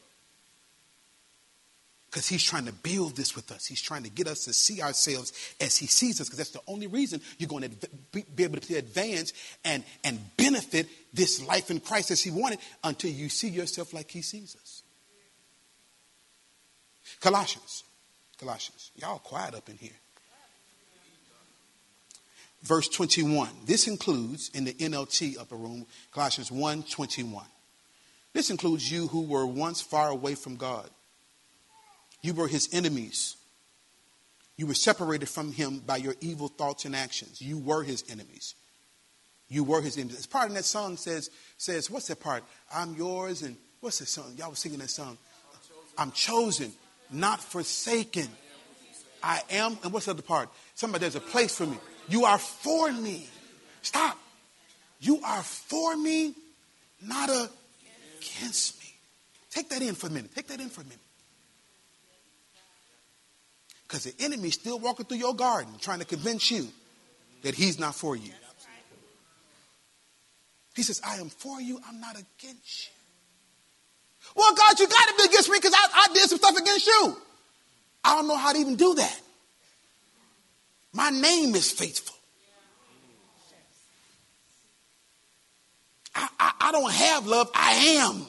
[2.15, 3.67] Because he's trying to build this with us.
[3.67, 6.61] He's trying to get us to see ourselves as he sees us because that's the
[6.69, 9.33] only reason you're going to be able to advance
[9.65, 14.13] and, and benefit this life in Christ as he wanted until you see yourself like
[14.13, 14.85] he sees us.
[17.21, 17.83] Colossians.
[18.39, 18.93] Colossians.
[18.95, 19.91] Y'all quiet up in here.
[22.63, 23.49] Verse 21.
[23.67, 27.45] This includes in the NLT upper room, Colossians 1 21.
[28.33, 30.89] This includes you who were once far away from God
[32.25, 33.37] you were his enemies.
[34.57, 37.43] You were separated from him by your evil thoughts and actions.
[37.43, 38.55] You were his enemies.
[39.51, 40.21] You were his enemies.
[40.21, 42.43] As part of that song says, says, what's that part?
[42.75, 44.33] I'm yours and what's that song?
[44.39, 45.19] Y'all was singing that song.
[45.99, 46.73] I'm chosen,
[47.11, 48.29] not forsaken.
[49.23, 50.49] I am, and what's the other part?
[50.75, 51.77] Somebody, there's a place for me.
[52.09, 53.29] You are for me.
[53.83, 54.19] Stop.
[54.99, 56.35] You are for me,
[57.03, 58.95] not against me.
[59.51, 60.35] Take that in for a minute.
[60.35, 61.01] Take that in for a minute.
[63.87, 66.69] Because the enemy's still walking through your garden trying to convince you
[67.43, 68.33] that he's not for you.
[70.75, 72.95] He says, I am for you, I'm not against you.
[74.35, 76.87] Well, God, you got to be against me because I, I did some stuff against
[76.87, 77.17] you.
[78.03, 79.21] I don't know how to even do that.
[80.93, 82.15] My name is faithful.
[86.15, 88.27] I, I, I don't have love, I am.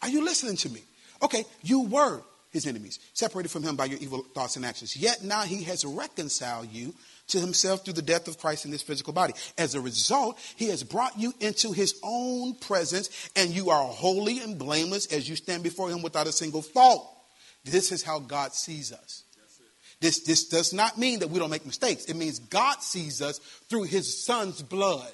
[0.00, 0.82] Are you listening to me?
[1.22, 4.96] Okay, you were his enemies, separated from him by your evil thoughts and actions.
[4.96, 6.94] Yet now he has reconciled you
[7.28, 9.34] to himself through the death of Christ in this physical body.
[9.58, 14.40] As a result, he has brought you into his own presence, and you are holy
[14.40, 17.06] and blameless as you stand before him without a single fault.
[17.64, 19.24] This is how God sees us.
[20.00, 22.04] This, this does not mean that we don't make mistakes.
[22.04, 25.12] It means God sees us through his son's blood.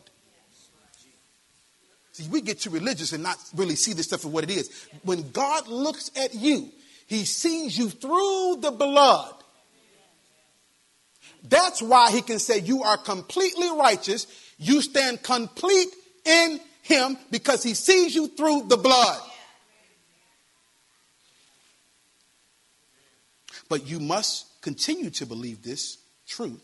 [2.15, 4.71] See, we get too religious and not really see this stuff for what it is.
[5.03, 6.71] When God looks at you,
[7.09, 9.35] he sees you through the blood.
[11.43, 14.29] That's why he can say you are completely righteous.
[14.59, 15.89] You stand complete
[16.25, 19.21] in him because he sees you through the blood.
[23.69, 25.99] But you must continue to believe this
[26.29, 26.63] truth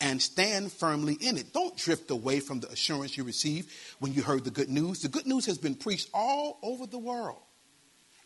[0.00, 1.52] and stand firmly in it.
[1.52, 5.00] Don't drift away from the assurance you received when you heard the good news.
[5.00, 7.38] The good news has been preached all over the world.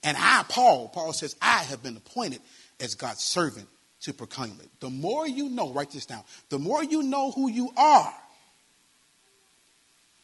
[0.03, 2.41] And I, Paul, Paul says, I have been appointed
[2.81, 3.69] as God's servant
[4.03, 4.69] to proclaim it.
[4.81, 8.15] The more you know, write this down, the more you know who you are,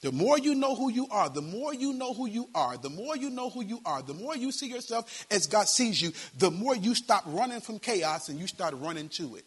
[0.03, 2.91] the more you know who you are, the more you know who you are, the
[2.91, 6.13] more you know who you are, the more you see yourself as God sees you,
[6.39, 9.45] the more you stop running from chaos and you start running to it.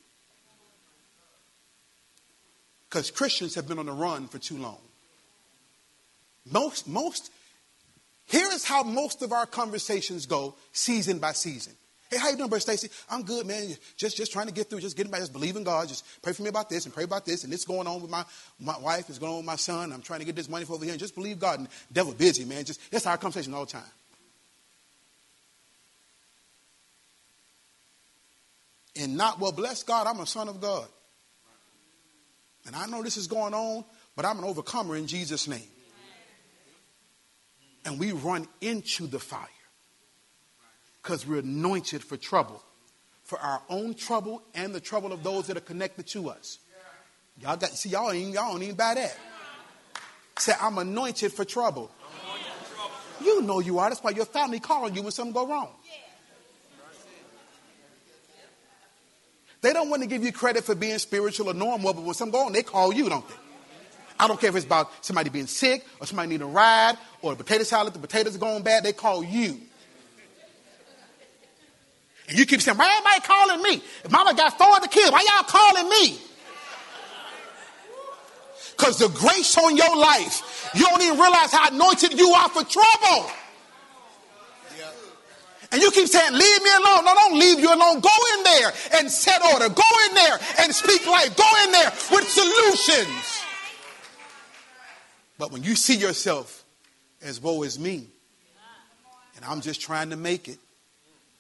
[2.90, 4.80] Because Christians have been on the run for too long.
[6.52, 7.32] Most, most,
[8.26, 11.74] here is how most of our conversations go season by season.
[12.10, 12.90] Hey, how you doing, Brother Stacy?
[13.08, 13.76] I'm good, man.
[13.96, 14.80] Just, just trying to get through.
[14.80, 15.20] Just getting by.
[15.20, 15.88] Just believe in God.
[15.88, 17.44] Just pray for me about this and pray about this.
[17.44, 18.26] And this going on with my,
[18.60, 19.10] my wife.
[19.10, 19.94] It's going on with my son.
[19.94, 20.94] I'm trying to get this money for over here.
[20.94, 21.60] And just believe God.
[21.60, 22.66] And devil busy, man.
[22.66, 23.84] Just that's our conversation all the time.
[29.00, 30.08] And not well, bless God.
[30.08, 30.88] I'm a son of God.
[32.70, 33.84] And I know this is going on,
[34.16, 35.68] but I'm an overcomer in Jesus' name.
[37.84, 39.48] And we run into the fire
[41.02, 42.62] because we're anointed for trouble,
[43.24, 46.60] for our own trouble and the trouble of those that are connected to us.
[47.42, 49.18] Y'all got see y'all ain't y'all don't even buy that.
[50.38, 51.90] Say I'm anointed for trouble.
[53.20, 53.90] You know you are.
[53.90, 55.72] That's why your family calling you when something go wrong.
[59.62, 62.32] They don't want to give you credit for being spiritual or normal, but when something
[62.32, 63.36] go on, they call you, don't they?
[64.20, 67.34] I don't care if it's about somebody being sick or somebody needing a ride or
[67.34, 69.58] a potato salad, the potatoes are going bad, they call you.
[72.28, 73.84] And you keep saying, why everybody calling me?
[74.04, 76.20] If mama got four of the kids, why y'all calling me?
[78.78, 82.64] Because the grace on your life, you don't even realize how anointed you are for
[82.64, 83.32] trouble.
[85.72, 87.06] And you keep saying, leave me alone.
[87.06, 88.00] No, don't leave you alone.
[88.00, 89.70] Go in there and set order.
[89.70, 91.36] Go in there and speak life.
[91.38, 93.44] Go in there with solutions.
[95.38, 96.66] But when you see yourself
[97.22, 98.08] as woe is me,
[99.36, 100.58] and I'm just trying to make it,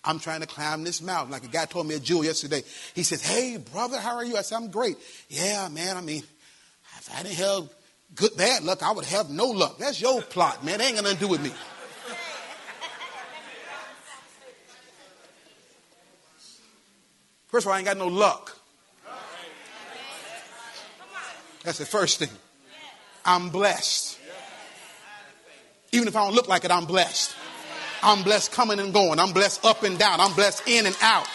[0.06, 1.32] I'm trying to climb this mountain.
[1.32, 2.64] Like a guy told me at Jewel yesterday.
[2.94, 4.38] He says, Hey, brother, how are you?
[4.38, 4.96] I said, I'm great.
[5.28, 6.24] Yeah, man, I mean,
[6.98, 7.70] if I didn't have
[8.16, 9.78] good, bad luck, I would have no luck.
[9.80, 10.80] That's your plot, man.
[10.80, 11.52] It ain't got nothing to do with me.
[17.50, 18.56] First of all, I ain't got no luck.
[21.64, 22.30] That's the first thing.
[23.26, 24.18] I'm blessed.
[25.92, 27.36] Even if I don't look like it, I'm blessed.
[28.04, 29.20] I'm blessed coming and going.
[29.20, 30.22] I'm blessed up and down.
[30.22, 31.28] I'm blessed in and out.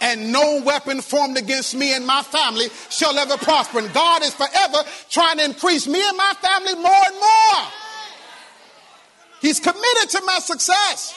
[0.00, 3.78] And no weapon formed against me and my family shall ever prosper.
[3.78, 4.78] And God is forever
[5.10, 7.68] trying to increase me and my family more and more.
[9.40, 11.14] He's committed to my success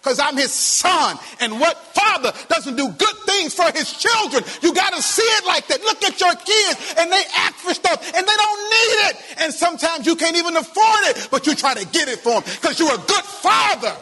[0.00, 1.18] because I'm his son.
[1.40, 4.44] And what father doesn't do good things for his children?
[4.62, 5.80] You got to see it like that.
[5.80, 9.16] Look at your kids and they ask for stuff and they don't need it.
[9.40, 12.42] And sometimes you can't even afford it, but you try to get it for them
[12.60, 13.94] because you're a good father.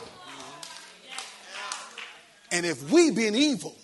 [2.52, 3.76] And if we, being evil,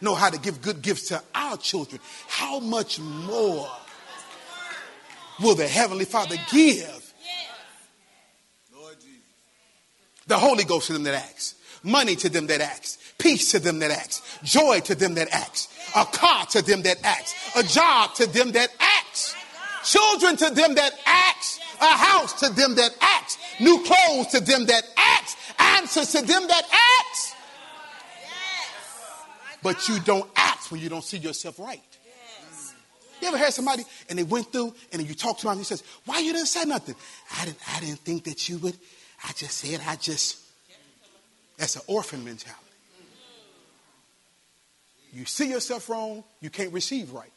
[0.00, 3.68] know how to give good gifts to our children, how much more
[5.40, 7.09] will the Heavenly Father give
[10.30, 11.56] The Holy Ghost to them that ask.
[11.82, 13.00] Money to them that ask.
[13.18, 14.22] Peace to them that ask.
[14.44, 15.68] Joy to them that ask.
[15.96, 17.34] A car to them that ask.
[17.56, 19.36] A job to them that ask.
[19.82, 21.60] Children to them that ask.
[21.80, 23.40] A house to them that ask.
[23.58, 25.36] New clothes to them that ask.
[25.58, 26.62] Answers to them that
[27.10, 27.34] ask.
[29.64, 31.82] But you don't ask when you don't see yourself right.
[33.20, 35.64] You ever heard somebody and they went through and you talk to them and he
[35.64, 36.94] says, Why you didn't say nothing?
[37.36, 38.78] I didn't, I didn't think that you would.
[39.24, 40.38] I just said, I just.
[41.56, 42.58] That's an orphan mentality.
[45.12, 47.30] You see yourself wrong, you can't receive right.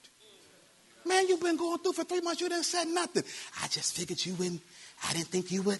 [1.05, 3.23] Man, you've been going through for three months, you didn't say nothing.
[3.61, 4.61] I just figured you wouldn't.
[5.07, 5.79] I didn't think you would.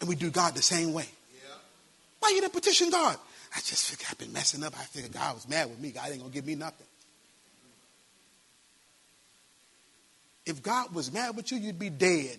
[0.00, 1.06] And we do God the same way.
[2.18, 3.16] Why you didn't petition God?
[3.54, 4.72] I just figured I've been messing up.
[4.76, 5.90] I figured God was mad with me.
[5.90, 6.86] God ain't gonna give me nothing.
[10.46, 12.38] If God was mad with you, you'd be dead.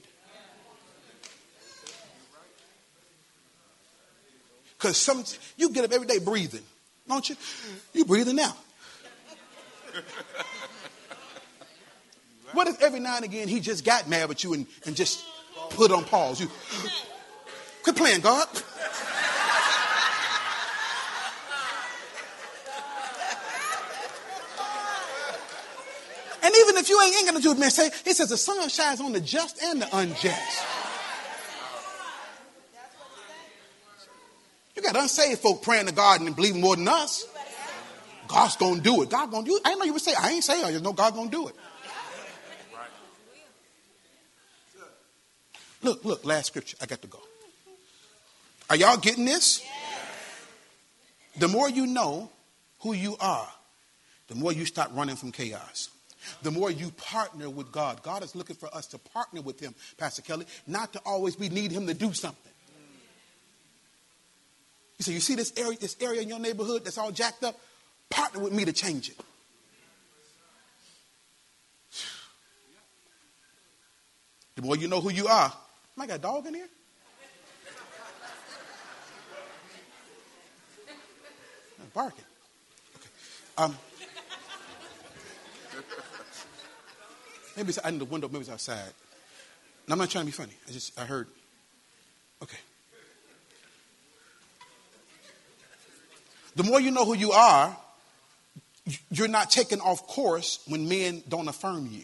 [4.78, 5.24] Because some
[5.58, 6.64] you get up every day breathing,
[7.08, 7.36] don't you?
[7.94, 8.56] You breathing now.
[12.52, 15.24] What if every now and again he just got mad with you and, and just
[15.72, 16.40] put on pause?
[16.40, 16.50] You
[17.84, 18.48] quit playing, God.
[26.44, 28.70] And even if you ain't, ain't gonna do it, man, say, he says the sun
[28.70, 30.75] shines on the just and the unjust.
[34.86, 37.26] Got unsaved folk praying to God and believing more than us.
[38.28, 39.10] God's gonna do it.
[39.10, 39.62] God gonna do it.
[39.66, 41.56] I know you would say, I ain't saying I just know God gonna do it.
[45.84, 46.78] Look, look, last scripture.
[46.82, 47.20] I got to go.
[48.72, 49.64] Are y'all getting this?
[51.38, 52.32] The more you know
[52.80, 53.48] who you are,
[54.28, 55.90] the more you start running from chaos.
[56.42, 58.02] The more you partner with God.
[58.02, 61.50] God is looking for us to partner with Him, Pastor Kelly, not to always we
[61.50, 62.52] need Him to do something.
[64.98, 67.60] You say, you see this area, this area in your neighborhood that's all jacked up?
[68.10, 69.20] Partner with me to change it.
[74.56, 75.52] The more you know who you are.
[75.98, 76.68] Am I got a dog in here?
[81.96, 82.26] barking.
[82.98, 83.10] Okay.
[83.58, 83.78] Um,
[87.56, 88.92] maybe it's in the window, maybe it's outside.
[89.86, 90.52] And I'm not trying to be funny.
[90.68, 91.28] I just, I heard.
[92.44, 92.58] Okay.
[96.56, 97.76] The more you know who you are,
[99.12, 102.04] you're not taken off course when men don't affirm you.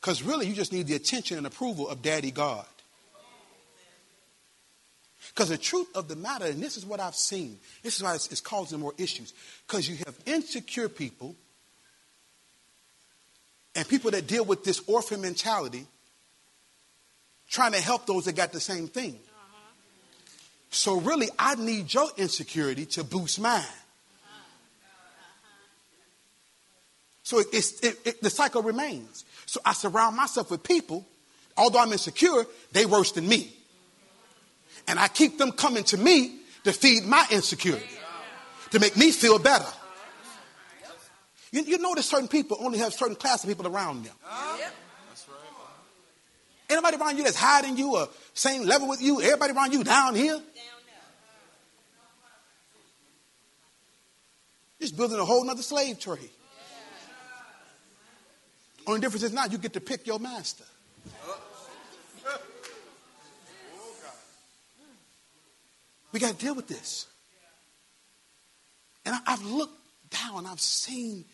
[0.00, 2.64] Because really, you just need the attention and approval of Daddy God.
[5.28, 8.16] Because the truth of the matter, and this is what I've seen, this is why
[8.16, 9.32] it's, it's causing more issues.
[9.66, 11.36] Because you have insecure people
[13.76, 15.86] and people that deal with this orphan mentality
[17.48, 19.18] trying to help those that got the same thing.
[20.72, 23.62] So, really, I need your insecurity to boost mine.
[27.22, 27.46] So it,
[27.82, 29.24] it, it, the cycle remains.
[29.46, 31.06] So I surround myself with people,
[31.56, 33.54] although I'm insecure, they worse than me.
[34.88, 37.86] And I keep them coming to me to feed my insecurity,
[38.70, 39.64] to make me feel better.
[41.52, 44.14] You, you notice certain people only have certain class of people around them.
[46.72, 50.14] Anybody around you that's hiding you or same level with you, everybody around you down
[50.14, 50.40] here.
[54.80, 56.30] Just building a whole nother slave trade.
[58.86, 60.64] Only difference is now you get to pick your master.
[66.10, 67.06] We got to deal with this.
[69.04, 69.78] And I, have looked
[70.10, 71.26] down, I've seen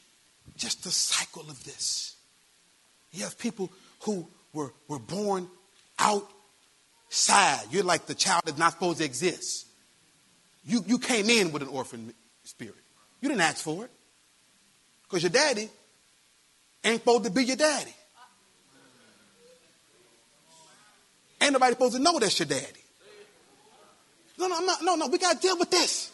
[0.57, 2.17] just the cycle of this.
[3.13, 3.71] You have people
[4.03, 5.49] who were, were born
[5.99, 7.65] outside.
[7.71, 9.67] You're like the child that's not supposed to exist.
[10.65, 12.13] You, you came in with an orphan
[12.45, 12.75] spirit.
[13.21, 13.91] You didn't ask for it.
[15.03, 15.69] Because your daddy
[16.85, 17.95] ain't supposed to be your daddy.
[21.41, 22.67] Ain't nobody supposed to know that's your daddy.
[24.39, 25.07] No, no, not, no, no.
[25.09, 26.13] We got to deal with this.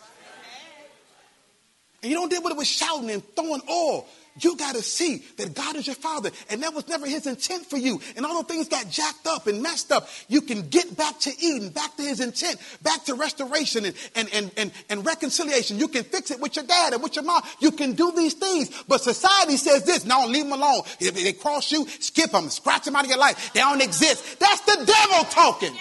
[2.03, 4.07] And you don't deal with it with shouting and throwing oil.
[4.41, 7.67] You got to see that God is your father, and that was never his intent
[7.67, 8.01] for you.
[8.17, 10.09] And all the things got jacked up and messed up.
[10.27, 14.29] You can get back to Eden, back to his intent, back to restoration and, and,
[14.33, 15.79] and, and, and reconciliation.
[15.79, 17.43] You can fix it with your dad and with your mom.
[17.61, 18.83] You can do these things.
[18.89, 20.83] But society says this no, leave them alone.
[20.99, 23.53] If they cross you, skip them, scratch them out of your life.
[23.53, 24.41] They don't exist.
[24.41, 25.75] That's the devil talking.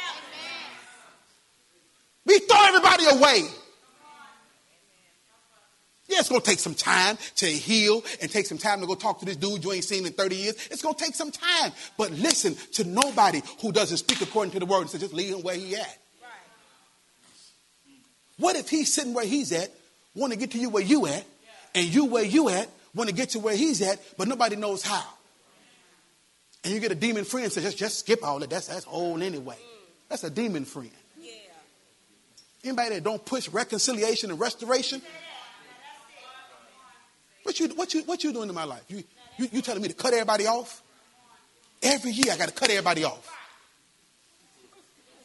[2.25, 3.49] We throw everybody away.
[6.13, 8.93] Yeah, it's going to take some time to heal and take some time to go
[8.93, 10.55] talk to this dude you ain't seen in 30 years.
[10.69, 11.71] It's going to take some time.
[11.97, 15.33] But listen to nobody who doesn't speak according to the word and say, just leave
[15.33, 15.97] him where he at.
[18.37, 19.71] What if he's sitting where he's at,
[20.13, 21.25] want to get to you where you at,
[21.73, 24.83] and you where you at, want to get to where he's at, but nobody knows
[24.83, 25.03] how?
[26.63, 28.51] And you get a demon friend says, just, just skip all that.
[28.51, 29.55] That's, that's old anyway.
[29.55, 30.09] Mm.
[30.09, 30.91] That's a demon friend.
[32.63, 35.01] Anybody that don't push reconciliation and restoration?
[37.43, 38.83] What you, what you, what you doing in my life?
[38.87, 39.03] You,
[39.37, 40.81] you, you telling me to cut everybody off?
[41.81, 43.29] Every year I got to cut everybody off.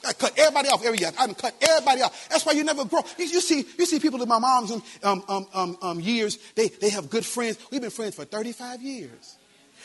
[0.07, 1.11] I cut everybody off every year.
[1.19, 2.29] I cut everybody off.
[2.29, 3.01] That's why you never grow.
[3.19, 4.71] You, you see, you see people in my mom's
[5.03, 6.39] um, um, um, um, years.
[6.55, 7.59] They, they have good friends.
[7.71, 9.37] We've been friends for 35 years.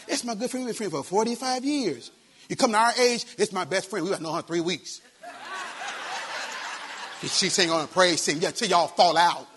[0.08, 0.66] It's my good friend.
[0.66, 2.12] We've been friends for 45 years.
[2.50, 4.06] You come to our age, it's my best friend.
[4.06, 5.02] We got known her three weeks.
[7.22, 9.48] She sing on a praise sing, yeah, till y'all fall out.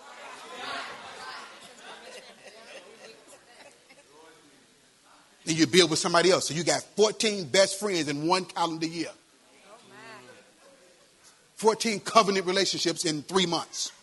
[5.47, 6.49] Then you build with somebody else.
[6.49, 9.07] So you got 14 best friends in one calendar year.
[11.55, 13.93] 14 covenant relationships in three months.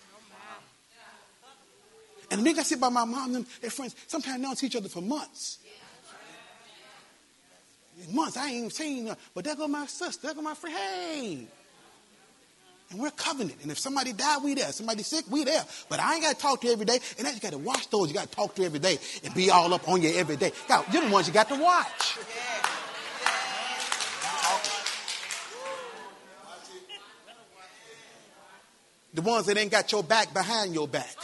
[2.30, 4.76] And the nigga I sit by my mom and their friends, sometimes don't see each
[4.76, 5.59] other for months.
[8.11, 10.74] Months, I ain't even seen, but there go my sister, there go my friend.
[10.74, 11.47] Hey,
[12.95, 13.59] and we're covenant.
[13.62, 14.70] And if somebody died, we there.
[14.70, 15.62] Somebody sick, we there.
[15.88, 17.01] But I ain't got to talk to you every day.
[17.18, 19.51] And you got to watch those you got to talk to every day and be
[19.51, 20.53] all up on you every day.
[20.68, 22.18] God, you're the ones you got to watch.
[29.12, 31.14] The ones that ain't got your back behind your back.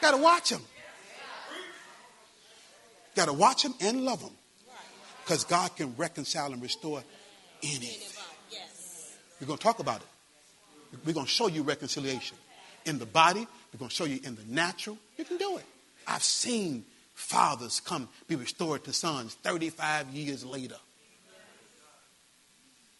[0.00, 0.62] Got to watch them.
[3.14, 4.32] Got to watch them and love them.
[5.24, 7.04] Because God can reconcile and restore
[7.62, 8.19] anything.
[9.40, 10.98] We're going to talk about it.
[11.04, 12.36] We're going to show you reconciliation
[12.84, 13.46] in the body.
[13.72, 14.98] We're going to show you in the natural.
[15.16, 15.64] You can do it.
[16.06, 16.84] I've seen
[17.14, 20.76] fathers come be restored to sons 35 years later.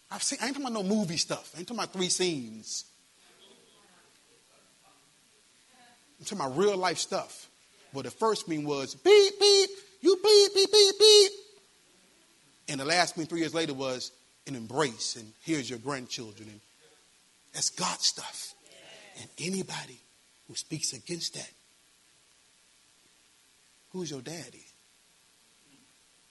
[0.09, 1.51] I've seen, I ain't talking about no movie stuff.
[1.55, 2.85] I ain't talking about three scenes.
[6.19, 7.49] I'm talking about real life stuff.
[7.93, 9.69] Well, the first mean was beep, beep,
[10.01, 11.31] you beep, beep, beep, beep.
[12.69, 14.11] And the last mean three years later was
[14.47, 16.49] an embrace and here's your grandchildren.
[16.49, 16.59] And
[17.53, 18.53] that's God stuff.
[19.19, 19.99] And anybody
[20.47, 21.51] who speaks against that,
[23.91, 24.65] who's your daddy?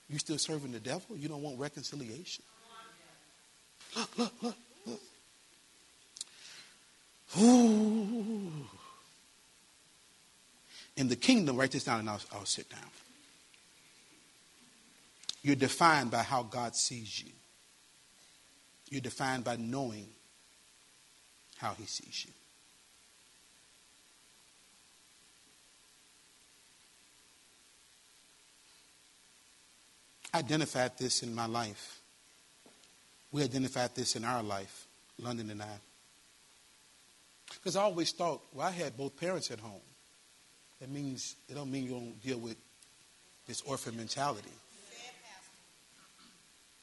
[0.08, 1.16] You still serving the devil?
[1.16, 2.42] You don't want reconciliation?
[3.96, 4.56] Look, look, look,
[4.86, 5.00] look.
[7.40, 8.50] Ooh.
[10.96, 12.80] In the kingdom, write this down and I'll, I'll sit down.
[15.42, 17.30] You're defined by how God sees you.
[18.91, 20.07] You're defined by knowing
[21.57, 22.32] how he sees you.
[30.32, 32.01] I identified this in my life.
[33.32, 34.86] We identified this in our life,
[35.18, 35.78] London and I.
[37.55, 39.80] Because I always thought, well, I had both parents at home.
[40.80, 42.57] That means it don't mean you don't deal with
[43.47, 44.51] this orphan mentality.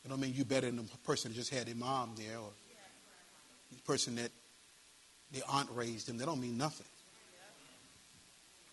[0.05, 2.49] It don't mean you better than the person that just had their mom there or
[3.71, 4.31] the person that
[5.31, 6.17] their aunt raised them.
[6.17, 6.87] That don't mean nothing.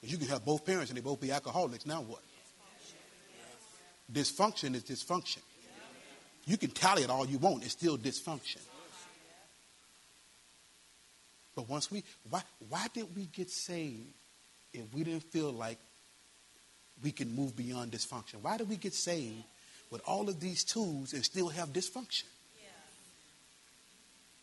[0.01, 1.87] Because you can have both parents and they both be alcoholics.
[1.87, 2.21] Now what?
[4.13, 5.39] Dysfunction is dysfunction.
[6.47, 7.65] You can tally it all you want.
[7.65, 8.61] It's still dysfunction.
[11.57, 14.13] But once we, why, why did we get saved
[14.73, 15.79] if we didn't feel like
[17.03, 18.43] we can move beyond dysfunction?
[18.43, 19.45] Why did we get saved
[19.95, 22.25] with all of these tools and still have dysfunction.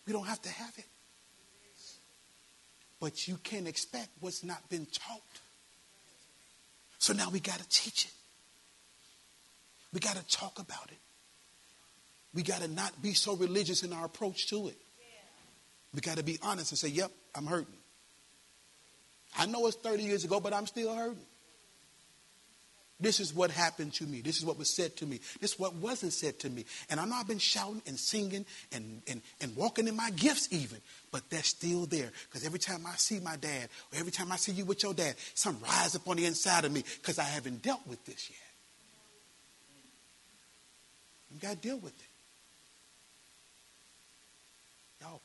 [0.08, 0.86] We don't have to have it.
[3.02, 5.20] But you can't expect what's not been taught.
[7.00, 8.14] So now we got to teach it.
[9.92, 11.00] We got to talk about it.
[12.34, 14.78] We got to not be so religious in our approach to it.
[15.94, 17.76] We got to be honest and say, yep, I'm hurting.
[19.38, 21.26] I know it's 30 years ago, but I'm still hurting.
[23.02, 24.22] This is what happened to me.
[24.22, 25.20] This is what was said to me.
[25.40, 26.66] This is what wasn't said to me.
[26.90, 30.48] And I know I've been shouting and singing and, and, and walking in my gifts
[30.52, 30.78] even,
[31.12, 32.12] but they're still there.
[32.30, 34.94] Because every time I see my dad, or every time I see you with your
[34.94, 38.30] dad, some rise up on the inside of me because I haven't dealt with this
[38.30, 38.38] yet.
[41.34, 42.08] You got to deal with it.
[45.02, 45.22] Y'all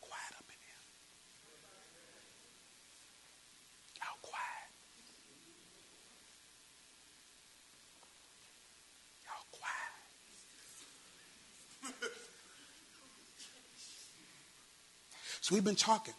[15.46, 16.12] So we've been talking.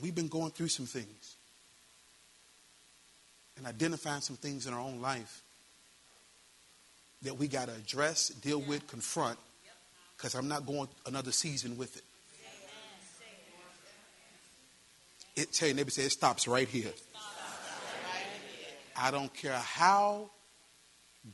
[0.00, 1.36] we've been going through some things
[3.58, 5.42] and identifying some things in our own life
[7.20, 9.38] that we got to address, deal with, confront,
[10.16, 12.04] because I'm not going another season with it.
[15.36, 16.92] It tell your neighbor, say it stops right here.
[18.96, 20.30] I don't care how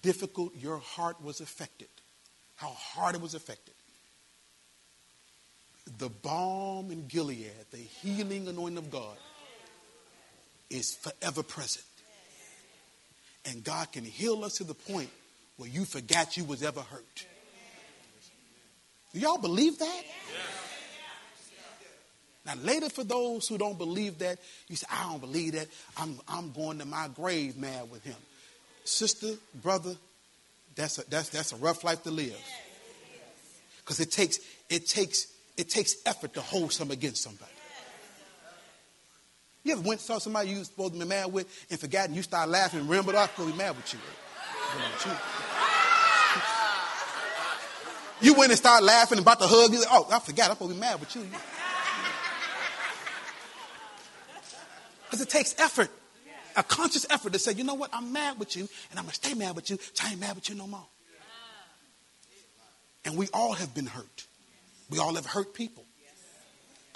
[0.02, 1.86] difficult your heart was affected,
[2.56, 3.74] how hard it was affected.
[5.98, 9.16] The balm in Gilead, the healing anointing of God,
[10.68, 11.84] is forever present.
[13.46, 15.10] And God can heal us to the point
[15.56, 17.26] where you forgot you was ever hurt.
[19.12, 20.02] Do y'all believe that?
[22.46, 24.38] Now, later, for those who don't believe that,
[24.68, 25.68] you say, I don't believe that.
[25.96, 28.16] I'm, I'm going to my grave mad with him.
[28.84, 29.94] Sister, brother,
[30.74, 32.38] that's a, that's, that's a rough life to live.
[33.78, 34.38] Because it takes,
[34.70, 35.26] it, takes,
[35.60, 37.52] it takes effort to hold some against somebody.
[39.62, 42.16] You ever went saw somebody you were supposed to be mad with and forgot and
[42.16, 44.00] you start laughing and remembered, I supposed to be mad with you.
[48.22, 49.72] You went and started laughing about to hug.
[49.72, 50.50] You oh, I forgot.
[50.50, 51.26] I'm to be mad with you.
[55.04, 55.90] Because it takes effort,
[56.56, 59.10] a conscious effort to say, you know what, I'm mad with you, and I'm going
[59.10, 60.86] to stay mad with you, I ain't mad with you no more.
[63.04, 64.26] And we all have been hurt.
[64.90, 65.84] We all have hurt people.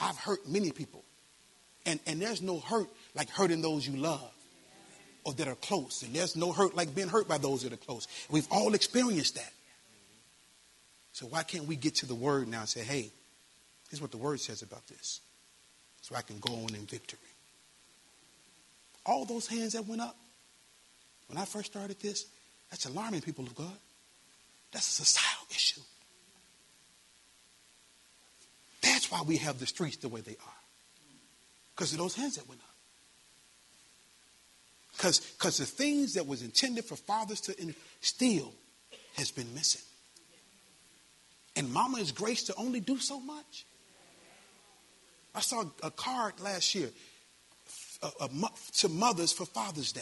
[0.01, 1.05] I've hurt many people.
[1.87, 4.33] And, and there's no hurt like hurting those you love
[5.25, 6.03] or that are close.
[6.03, 8.09] And there's no hurt like being hurt by those that are close.
[8.31, 9.53] We've all experienced that.
[11.13, 13.11] So why can't we get to the word now and say, hey,
[13.89, 15.21] here's what the word says about this.
[16.01, 17.19] So I can go on in victory.
[19.07, 20.17] All those hands that went up,
[21.29, 22.27] when I first started this,
[22.71, 23.77] that's alarming people of God.
[24.73, 25.81] That's a societal issue.
[29.05, 30.61] That's why we have the streets the way they are.
[31.75, 32.71] Because of those hands that went up.
[34.97, 38.55] Because the things that was intended for fathers to instill
[39.17, 39.83] has been missing.
[41.55, 43.67] And mama is graced to only do so much.
[45.35, 46.89] I saw a card last year
[48.79, 50.01] to mothers for Father's Day.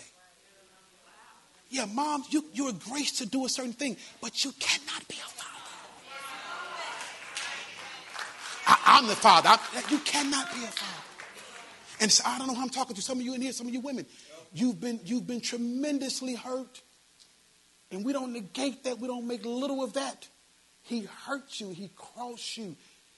[1.71, 5.29] Yeah, mom, you, you're graced to do a certain thing, but you cannot be a
[5.29, 5.52] father.
[8.67, 9.49] I, am the father.
[9.51, 11.03] I, you cannot be a father.
[12.01, 13.67] And so I don't know how I'm talking to some of you in here, some
[13.67, 14.07] of you women.
[14.53, 16.83] You've been, you've been tremendously hurt.
[17.91, 18.99] And we don't negate that.
[18.99, 20.29] We don't make little of that.
[20.83, 21.71] He hurt you.
[21.71, 22.75] He crossed you.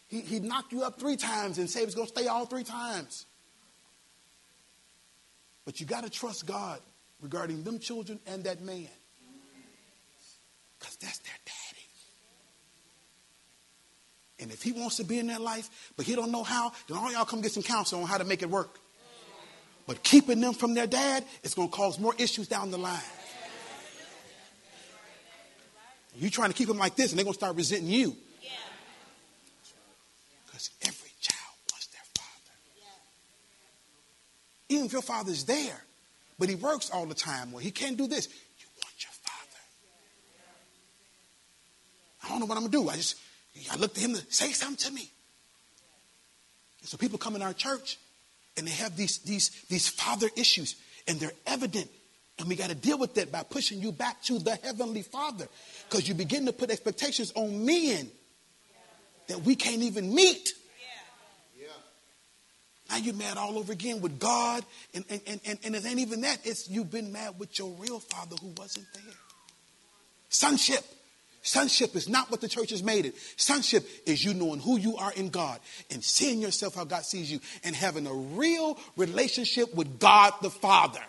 [0.08, 2.64] He, he knocked you up three times and said he's going to stay all three
[2.64, 3.26] times.
[5.64, 6.80] But you got to trust God
[7.22, 8.88] regarding them children and that man.
[10.78, 11.63] Because that's their daddy.
[14.44, 16.98] And if he wants to be in their life, but he don't know how, then
[16.98, 18.78] all y'all come get some counsel on how to make it work.
[19.86, 23.00] But keeping them from their dad is going to cause more issues down the line.
[26.14, 28.14] You're trying to keep them like this, and they're going to start resenting you.
[30.44, 32.54] Because every child wants their father.
[34.68, 35.82] Even if your father's there,
[36.38, 38.28] but he works all the time, or he can't do this,
[38.58, 39.60] you want your father.
[42.24, 42.90] I don't know what I'm going to do.
[42.90, 43.16] I just,
[43.72, 45.10] I look to him to say something to me.
[46.80, 47.98] And so people come in our church
[48.56, 50.76] and they have these, these, these father issues,
[51.08, 51.90] and they're evident.
[52.38, 55.46] And we got to deal with that by pushing you back to the Heavenly Father.
[55.88, 58.10] Because you begin to put expectations on men
[59.28, 60.52] that we can't even meet.
[62.90, 66.20] Now you're mad all over again with God, and, and, and, and it ain't even
[66.20, 66.40] that.
[66.44, 69.14] It's you've been mad with your real father who wasn't there.
[70.28, 70.84] Sonship.
[71.44, 73.14] Sonship is not what the church has made it.
[73.36, 77.30] Sonship is you knowing who you are in God and seeing yourself how God sees
[77.30, 81.02] you and having a real relationship with God the Father.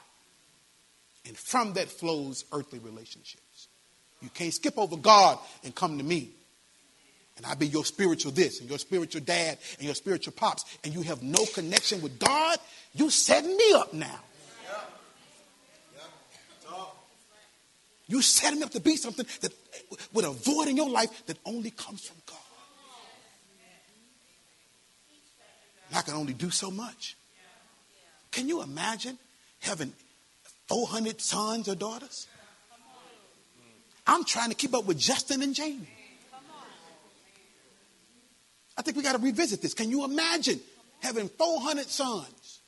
[1.25, 3.69] And from that flows earthly relationships.
[4.21, 6.31] You can't skip over God and come to me.
[7.37, 10.93] And I be your spiritual this and your spiritual dad and your spiritual pops, and
[10.93, 12.57] you have no connection with God,
[12.93, 14.19] you setting me up now.
[18.07, 19.53] You setting me up to be something that
[20.13, 22.37] with a void in your life that only comes from God.
[25.89, 27.15] And I can only do so much.
[28.31, 29.17] Can you imagine
[29.59, 29.93] having
[30.67, 32.27] 400 sons or daughters?
[34.07, 35.87] I'm trying to keep up with Justin and Jamie.
[38.77, 39.73] I think we got to revisit this.
[39.73, 40.59] Can you imagine
[40.99, 42.59] having 400 sons?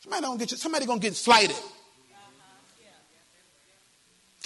[0.00, 1.56] Somebody gonna get somebody gonna get slighted.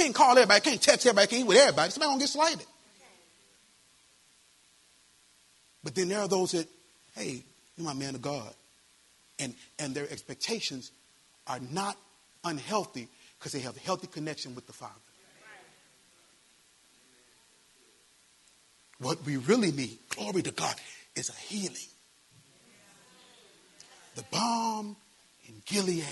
[0.00, 1.90] Can't call everybody, can't text everybody, can't eat with everybody.
[1.90, 2.66] Somebody gonna get slighted.
[5.84, 6.66] But then there are those that,
[7.14, 7.42] hey,
[7.76, 8.50] You're my man of God.
[9.38, 10.90] And, and their expectations
[11.46, 11.98] are not
[12.44, 14.94] unhealthy because they have a healthy connection with the Father.
[19.00, 20.76] What we really need, glory to God,
[21.14, 21.76] is a healing.
[24.14, 24.96] The balm
[25.46, 26.04] in Gilead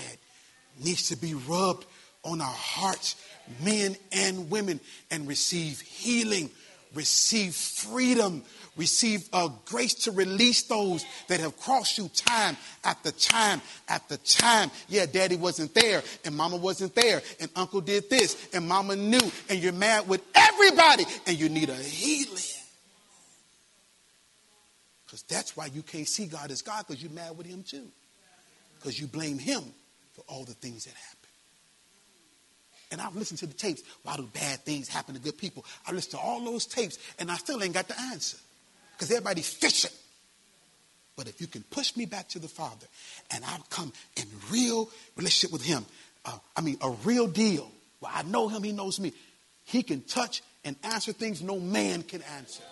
[0.83, 1.85] needs to be rubbed
[2.23, 3.15] on our hearts,
[3.63, 4.79] men and women,
[5.11, 6.49] and receive healing,
[6.93, 8.43] receive freedom,
[8.77, 14.71] receive a grace to release those that have crossed you time after time after time.
[14.87, 19.31] Yeah, daddy wasn't there, and mama wasn't there, and uncle did this, and mama knew,
[19.49, 22.43] and you're mad with everybody, and you need a healing.
[25.05, 27.87] Because that's why you can't see God as God, because you're mad with Him too.
[28.77, 29.63] Because you blame Him
[30.13, 31.18] for all the things that happen.
[32.91, 33.83] And I've listened to the tapes.
[34.03, 35.65] Why do bad things happen to good people?
[35.85, 38.37] I listened to all those tapes, and I still ain't got the answer.
[38.93, 39.91] Because everybody's fishing.
[41.15, 42.87] But if you can push me back to the Father,
[43.31, 45.85] and I'll come in real relationship with Him,
[46.25, 47.69] uh, I mean, a real deal,
[47.99, 49.13] where I know Him, He knows me,
[49.65, 52.63] He can touch and answer things no man can answer.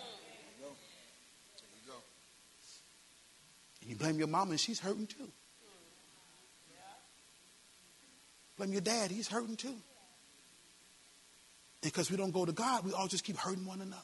[3.88, 5.28] You blame your mama and she's hurting too.
[8.58, 9.74] Blame your dad, he's hurting too.
[11.80, 14.02] Because we don't go to God, we all just keep hurting one another.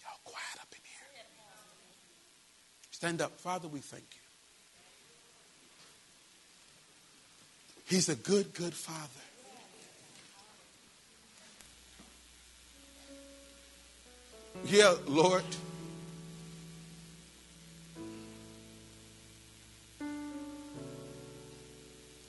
[0.00, 1.24] Y'all quiet up in here.
[2.90, 3.38] Stand up.
[3.40, 4.20] Father, we thank you.
[7.86, 9.08] He's a good, good father.
[14.66, 15.42] Yeah, Lord.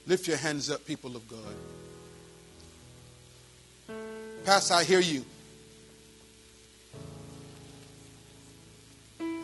[0.08, 1.56] Lift your hands up, people of God.
[4.46, 5.24] Pastor, I hear you.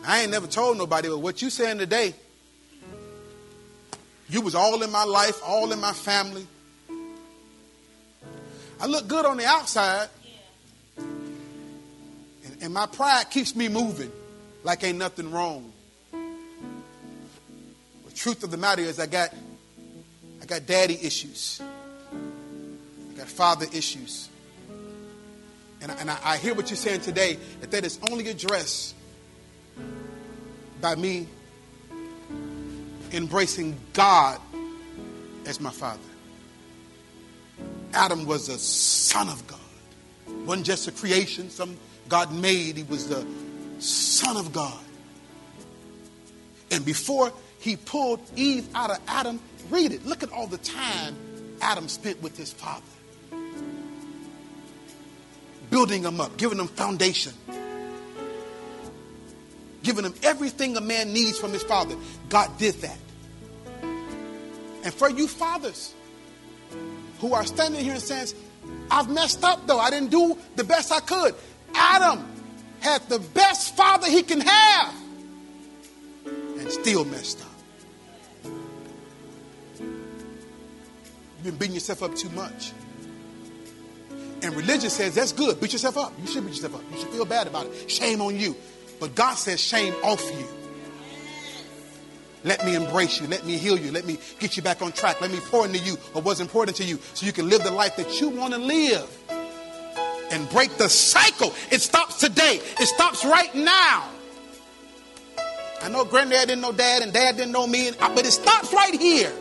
[0.04, 2.14] I ain't never told nobody, but what you saying today,
[4.28, 6.46] you was all in my life, all in my family.
[8.80, 10.08] I look good on the outside,
[10.96, 14.10] and, and my pride keeps me moving
[14.64, 15.72] like ain't nothing wrong.
[16.12, 19.32] The truth of the matter is, I got
[20.42, 21.60] I got daddy issues.
[22.10, 24.28] I got father issues.
[25.80, 28.94] And, I, and I, I hear what you're saying today that that is only addressed
[30.80, 31.26] by me
[33.12, 34.40] embracing God
[35.46, 36.00] as my father.
[37.94, 39.58] Adam was a son of God.
[40.44, 41.76] Wasn't just a creation, some
[42.08, 42.76] God made.
[42.76, 43.26] He was the
[43.80, 44.78] son of God.
[46.70, 50.06] And before he pulled Eve out of Adam, Read it.
[50.06, 51.14] Look at all the time
[51.60, 52.82] Adam spent with his father.
[55.70, 57.32] Building them up, giving them foundation,
[59.82, 61.96] giving them everything a man needs from his father.
[62.28, 62.98] God did that.
[64.84, 65.94] And for you fathers
[67.20, 68.28] who are standing here and saying,
[68.90, 71.34] I've messed up though, I didn't do the best I could.
[71.74, 72.26] Adam
[72.80, 74.94] had the best father he can have
[76.24, 77.48] and still messed up.
[81.38, 82.72] You've been beating yourself up too much.
[84.42, 85.60] And religion says that's good.
[85.60, 86.12] Beat yourself up.
[86.20, 86.82] You should beat yourself up.
[86.92, 87.90] You should feel bad about it.
[87.90, 88.56] Shame on you.
[89.00, 90.46] But God says shame off you.
[92.44, 93.26] Let me embrace you.
[93.26, 93.90] Let me heal you.
[93.90, 95.20] Let me get you back on track.
[95.20, 97.70] Let me pour into you what was important to you so you can live the
[97.70, 99.08] life that you want to live.
[100.30, 101.52] And break the cycle.
[101.70, 102.60] It stops today.
[102.78, 104.08] It stops right now.
[105.80, 108.94] I know granddad didn't know dad and dad didn't know me, but it stops right
[108.94, 109.32] here.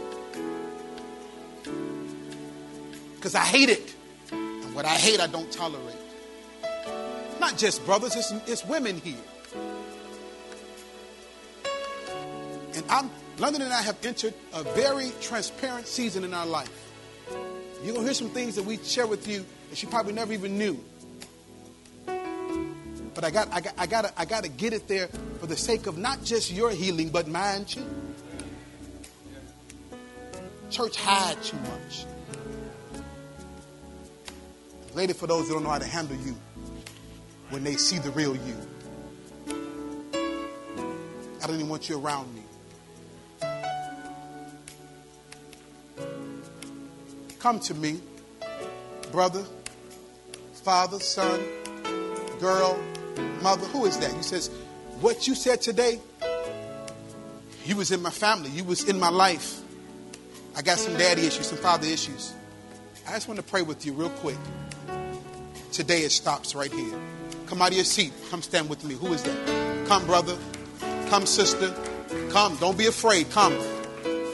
[3.27, 3.96] because I hate it.
[4.77, 5.95] What I hate, I don't tolerate.
[7.39, 9.17] Not just brothers, it's, it's women here.
[12.75, 13.09] And I'm,
[13.39, 16.69] London and I have entered a very transparent season in our life.
[17.83, 20.31] You're going to hear some things that we share with you that you probably never
[20.31, 20.79] even knew.
[22.05, 25.07] But I got, I got, I got, I got to get it there
[25.39, 27.83] for the sake of not just your healing, but mine too.
[30.69, 32.05] Church hide too much.
[34.97, 36.35] Lady, for those that don't know how to handle you
[37.51, 38.55] when they see the real you.
[41.39, 42.41] I don't even want you around me.
[47.37, 47.99] Come to me,
[49.11, 49.45] brother,
[50.63, 51.41] father, son,
[52.39, 52.79] girl,
[53.43, 53.67] mother.
[53.67, 54.11] Who is that?
[54.11, 54.49] He says,
[54.99, 56.01] What you said today,
[57.65, 59.61] you was in my family, you was in my life.
[60.55, 62.33] I got some daddy issues, some father issues.
[63.07, 64.37] I just want to pray with you real quick.
[65.71, 66.99] Today it stops right here.
[67.47, 68.13] Come out of your seat.
[68.29, 68.95] Come stand with me.
[68.95, 69.87] Who is that?
[69.87, 70.37] Come, brother.
[71.07, 71.73] Come, sister.
[72.29, 72.55] Come.
[72.57, 73.29] Don't be afraid.
[73.29, 73.57] Come.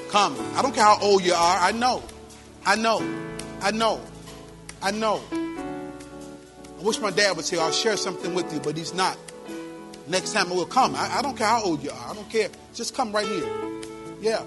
[0.10, 0.36] Come.
[0.56, 1.58] I don't care how old you are.
[1.60, 2.04] I know.
[2.66, 3.02] I know.
[3.62, 4.02] I know.
[4.82, 5.22] I know.
[5.32, 9.18] I wish my dad would say, I'll share something with you, but he's not.
[10.08, 10.96] Next time I will come.
[10.96, 12.10] I, I don't care how old you are.
[12.10, 12.50] I don't care.
[12.74, 13.50] Just come right here.
[14.22, 14.44] Yeah.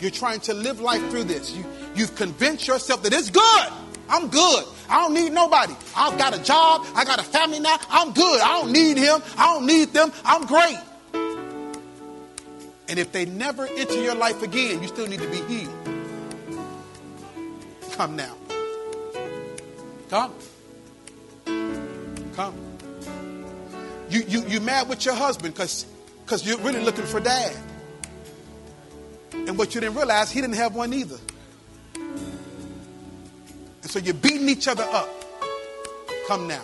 [0.00, 1.52] You're trying to live life through this.
[1.52, 1.64] You,
[1.94, 3.72] you've convinced yourself that it's good.
[4.08, 4.64] I'm good.
[4.88, 5.74] I don't need nobody.
[5.96, 6.86] I've got a job.
[6.94, 7.76] I got a family now.
[7.90, 8.40] I'm good.
[8.40, 9.22] I don't need him.
[9.36, 10.12] I don't need them.
[10.24, 10.78] I'm great.
[12.88, 15.74] And if they never enter your life again, you still need to be healed.
[17.92, 18.34] Come now.
[20.08, 20.32] Come.
[22.34, 22.54] Come.
[24.08, 25.84] You, you, you mad with your husband because
[26.24, 27.56] because you're really looking for dad.
[29.32, 31.16] And what you didn't realize, he didn't have one either.
[33.88, 35.08] And so you're beating each other up.
[36.26, 36.62] Come now.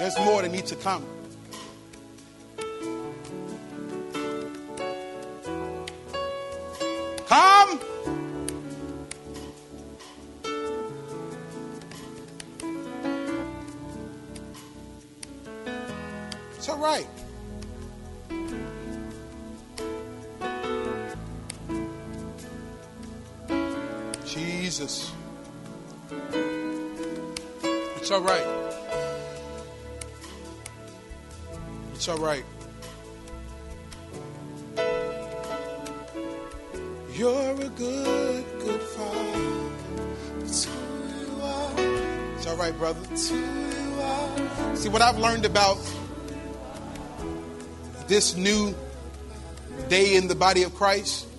[0.00, 1.06] There's more that needs to come.
[7.28, 7.80] Come.
[16.56, 17.06] It's all right.
[24.80, 25.12] Jesus.
[27.96, 28.46] It's all right.
[31.92, 32.44] It's all right.
[37.12, 39.70] You're a good, good father.
[40.40, 41.72] It's who you are.
[42.36, 43.00] It's all right, brother.
[43.12, 43.28] It's.
[44.80, 45.76] See, what I've learned about
[48.06, 48.74] this new
[49.90, 51.29] day in the body of Christ is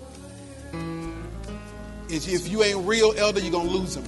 [2.12, 4.04] if you ain't real elder, you're going to lose them.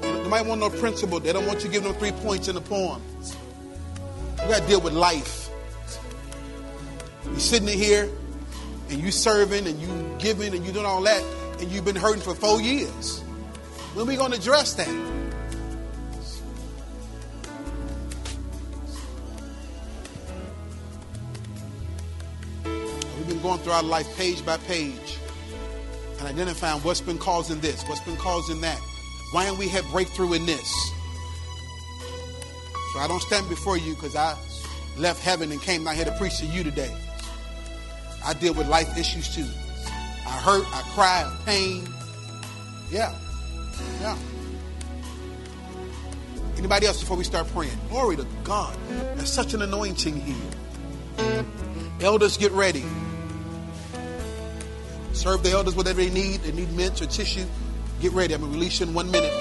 [0.00, 1.20] They might want no principle.
[1.20, 3.02] They don't want you giving them three points in the poem.
[4.42, 5.50] You got to deal with life.
[7.24, 8.08] You're sitting in here
[8.88, 11.22] and you serving and you giving and you doing all that
[11.60, 13.20] and you've been hurting for four years.
[13.94, 14.88] When we going to address that?
[22.64, 25.17] We've been going through our life page by page
[26.18, 28.78] and identifying what's been causing this, what's been causing that.
[29.32, 30.92] Why don't we have breakthrough in this?
[32.92, 34.36] So I don't stand before you because I
[34.96, 36.94] left heaven and came down here to preach to you today.
[38.24, 39.46] I deal with life issues too.
[40.26, 41.86] I hurt, I cry, pain.
[42.90, 43.14] Yeah.
[44.00, 44.18] Yeah.
[46.56, 47.78] Anybody else before we start praying?
[47.88, 48.76] Glory to God.
[49.14, 51.44] There's such an anointing here.
[52.00, 52.84] Elders, get ready.
[55.18, 56.42] Serve the elders whatever they need.
[56.42, 57.44] They need mints or tissue.
[58.00, 58.34] Get ready.
[58.34, 59.32] I'm going to release you in one minute.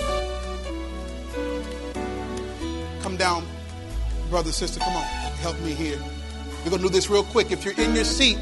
[3.04, 3.46] Come down,
[4.32, 4.80] brother, sister.
[4.80, 5.04] Come on.
[5.04, 6.00] Help me here.
[6.64, 7.52] We're going to do this real quick.
[7.52, 8.40] If you're in your seat,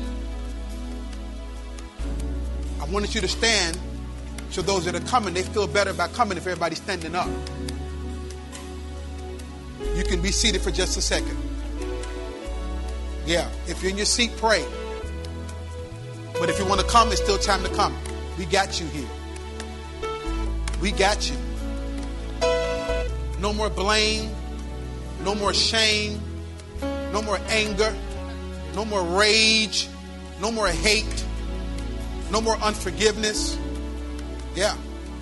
[2.80, 3.78] I wanted you to stand
[4.50, 7.28] so those that are coming, they feel better about coming if everybody's standing up.
[9.94, 11.38] You can be seated for just a second.
[13.26, 14.66] Yeah, if you're in your seat, pray.
[16.40, 17.96] But if you want to come, it's still time to come.
[18.38, 19.08] We got you here.
[20.82, 21.38] We got you.
[23.40, 24.30] No more blame.
[25.24, 26.20] No more shame.
[27.14, 27.96] No more anger.
[28.76, 29.88] No more rage.
[30.42, 31.26] No more hate.
[32.32, 33.58] No more unforgiveness.
[34.56, 34.76] Yeah.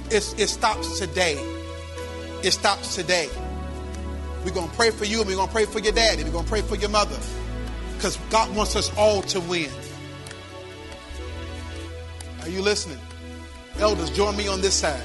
[0.10, 1.38] It's, it stops today.
[2.44, 3.30] It stops today.
[4.44, 6.24] We're going to pray for you and we're going to pray for your daddy.
[6.24, 7.18] We're going to pray for your mother.
[7.96, 9.70] Because God wants us all to win.
[12.44, 13.00] Are you listening?
[13.80, 15.02] Elders, join me on this side.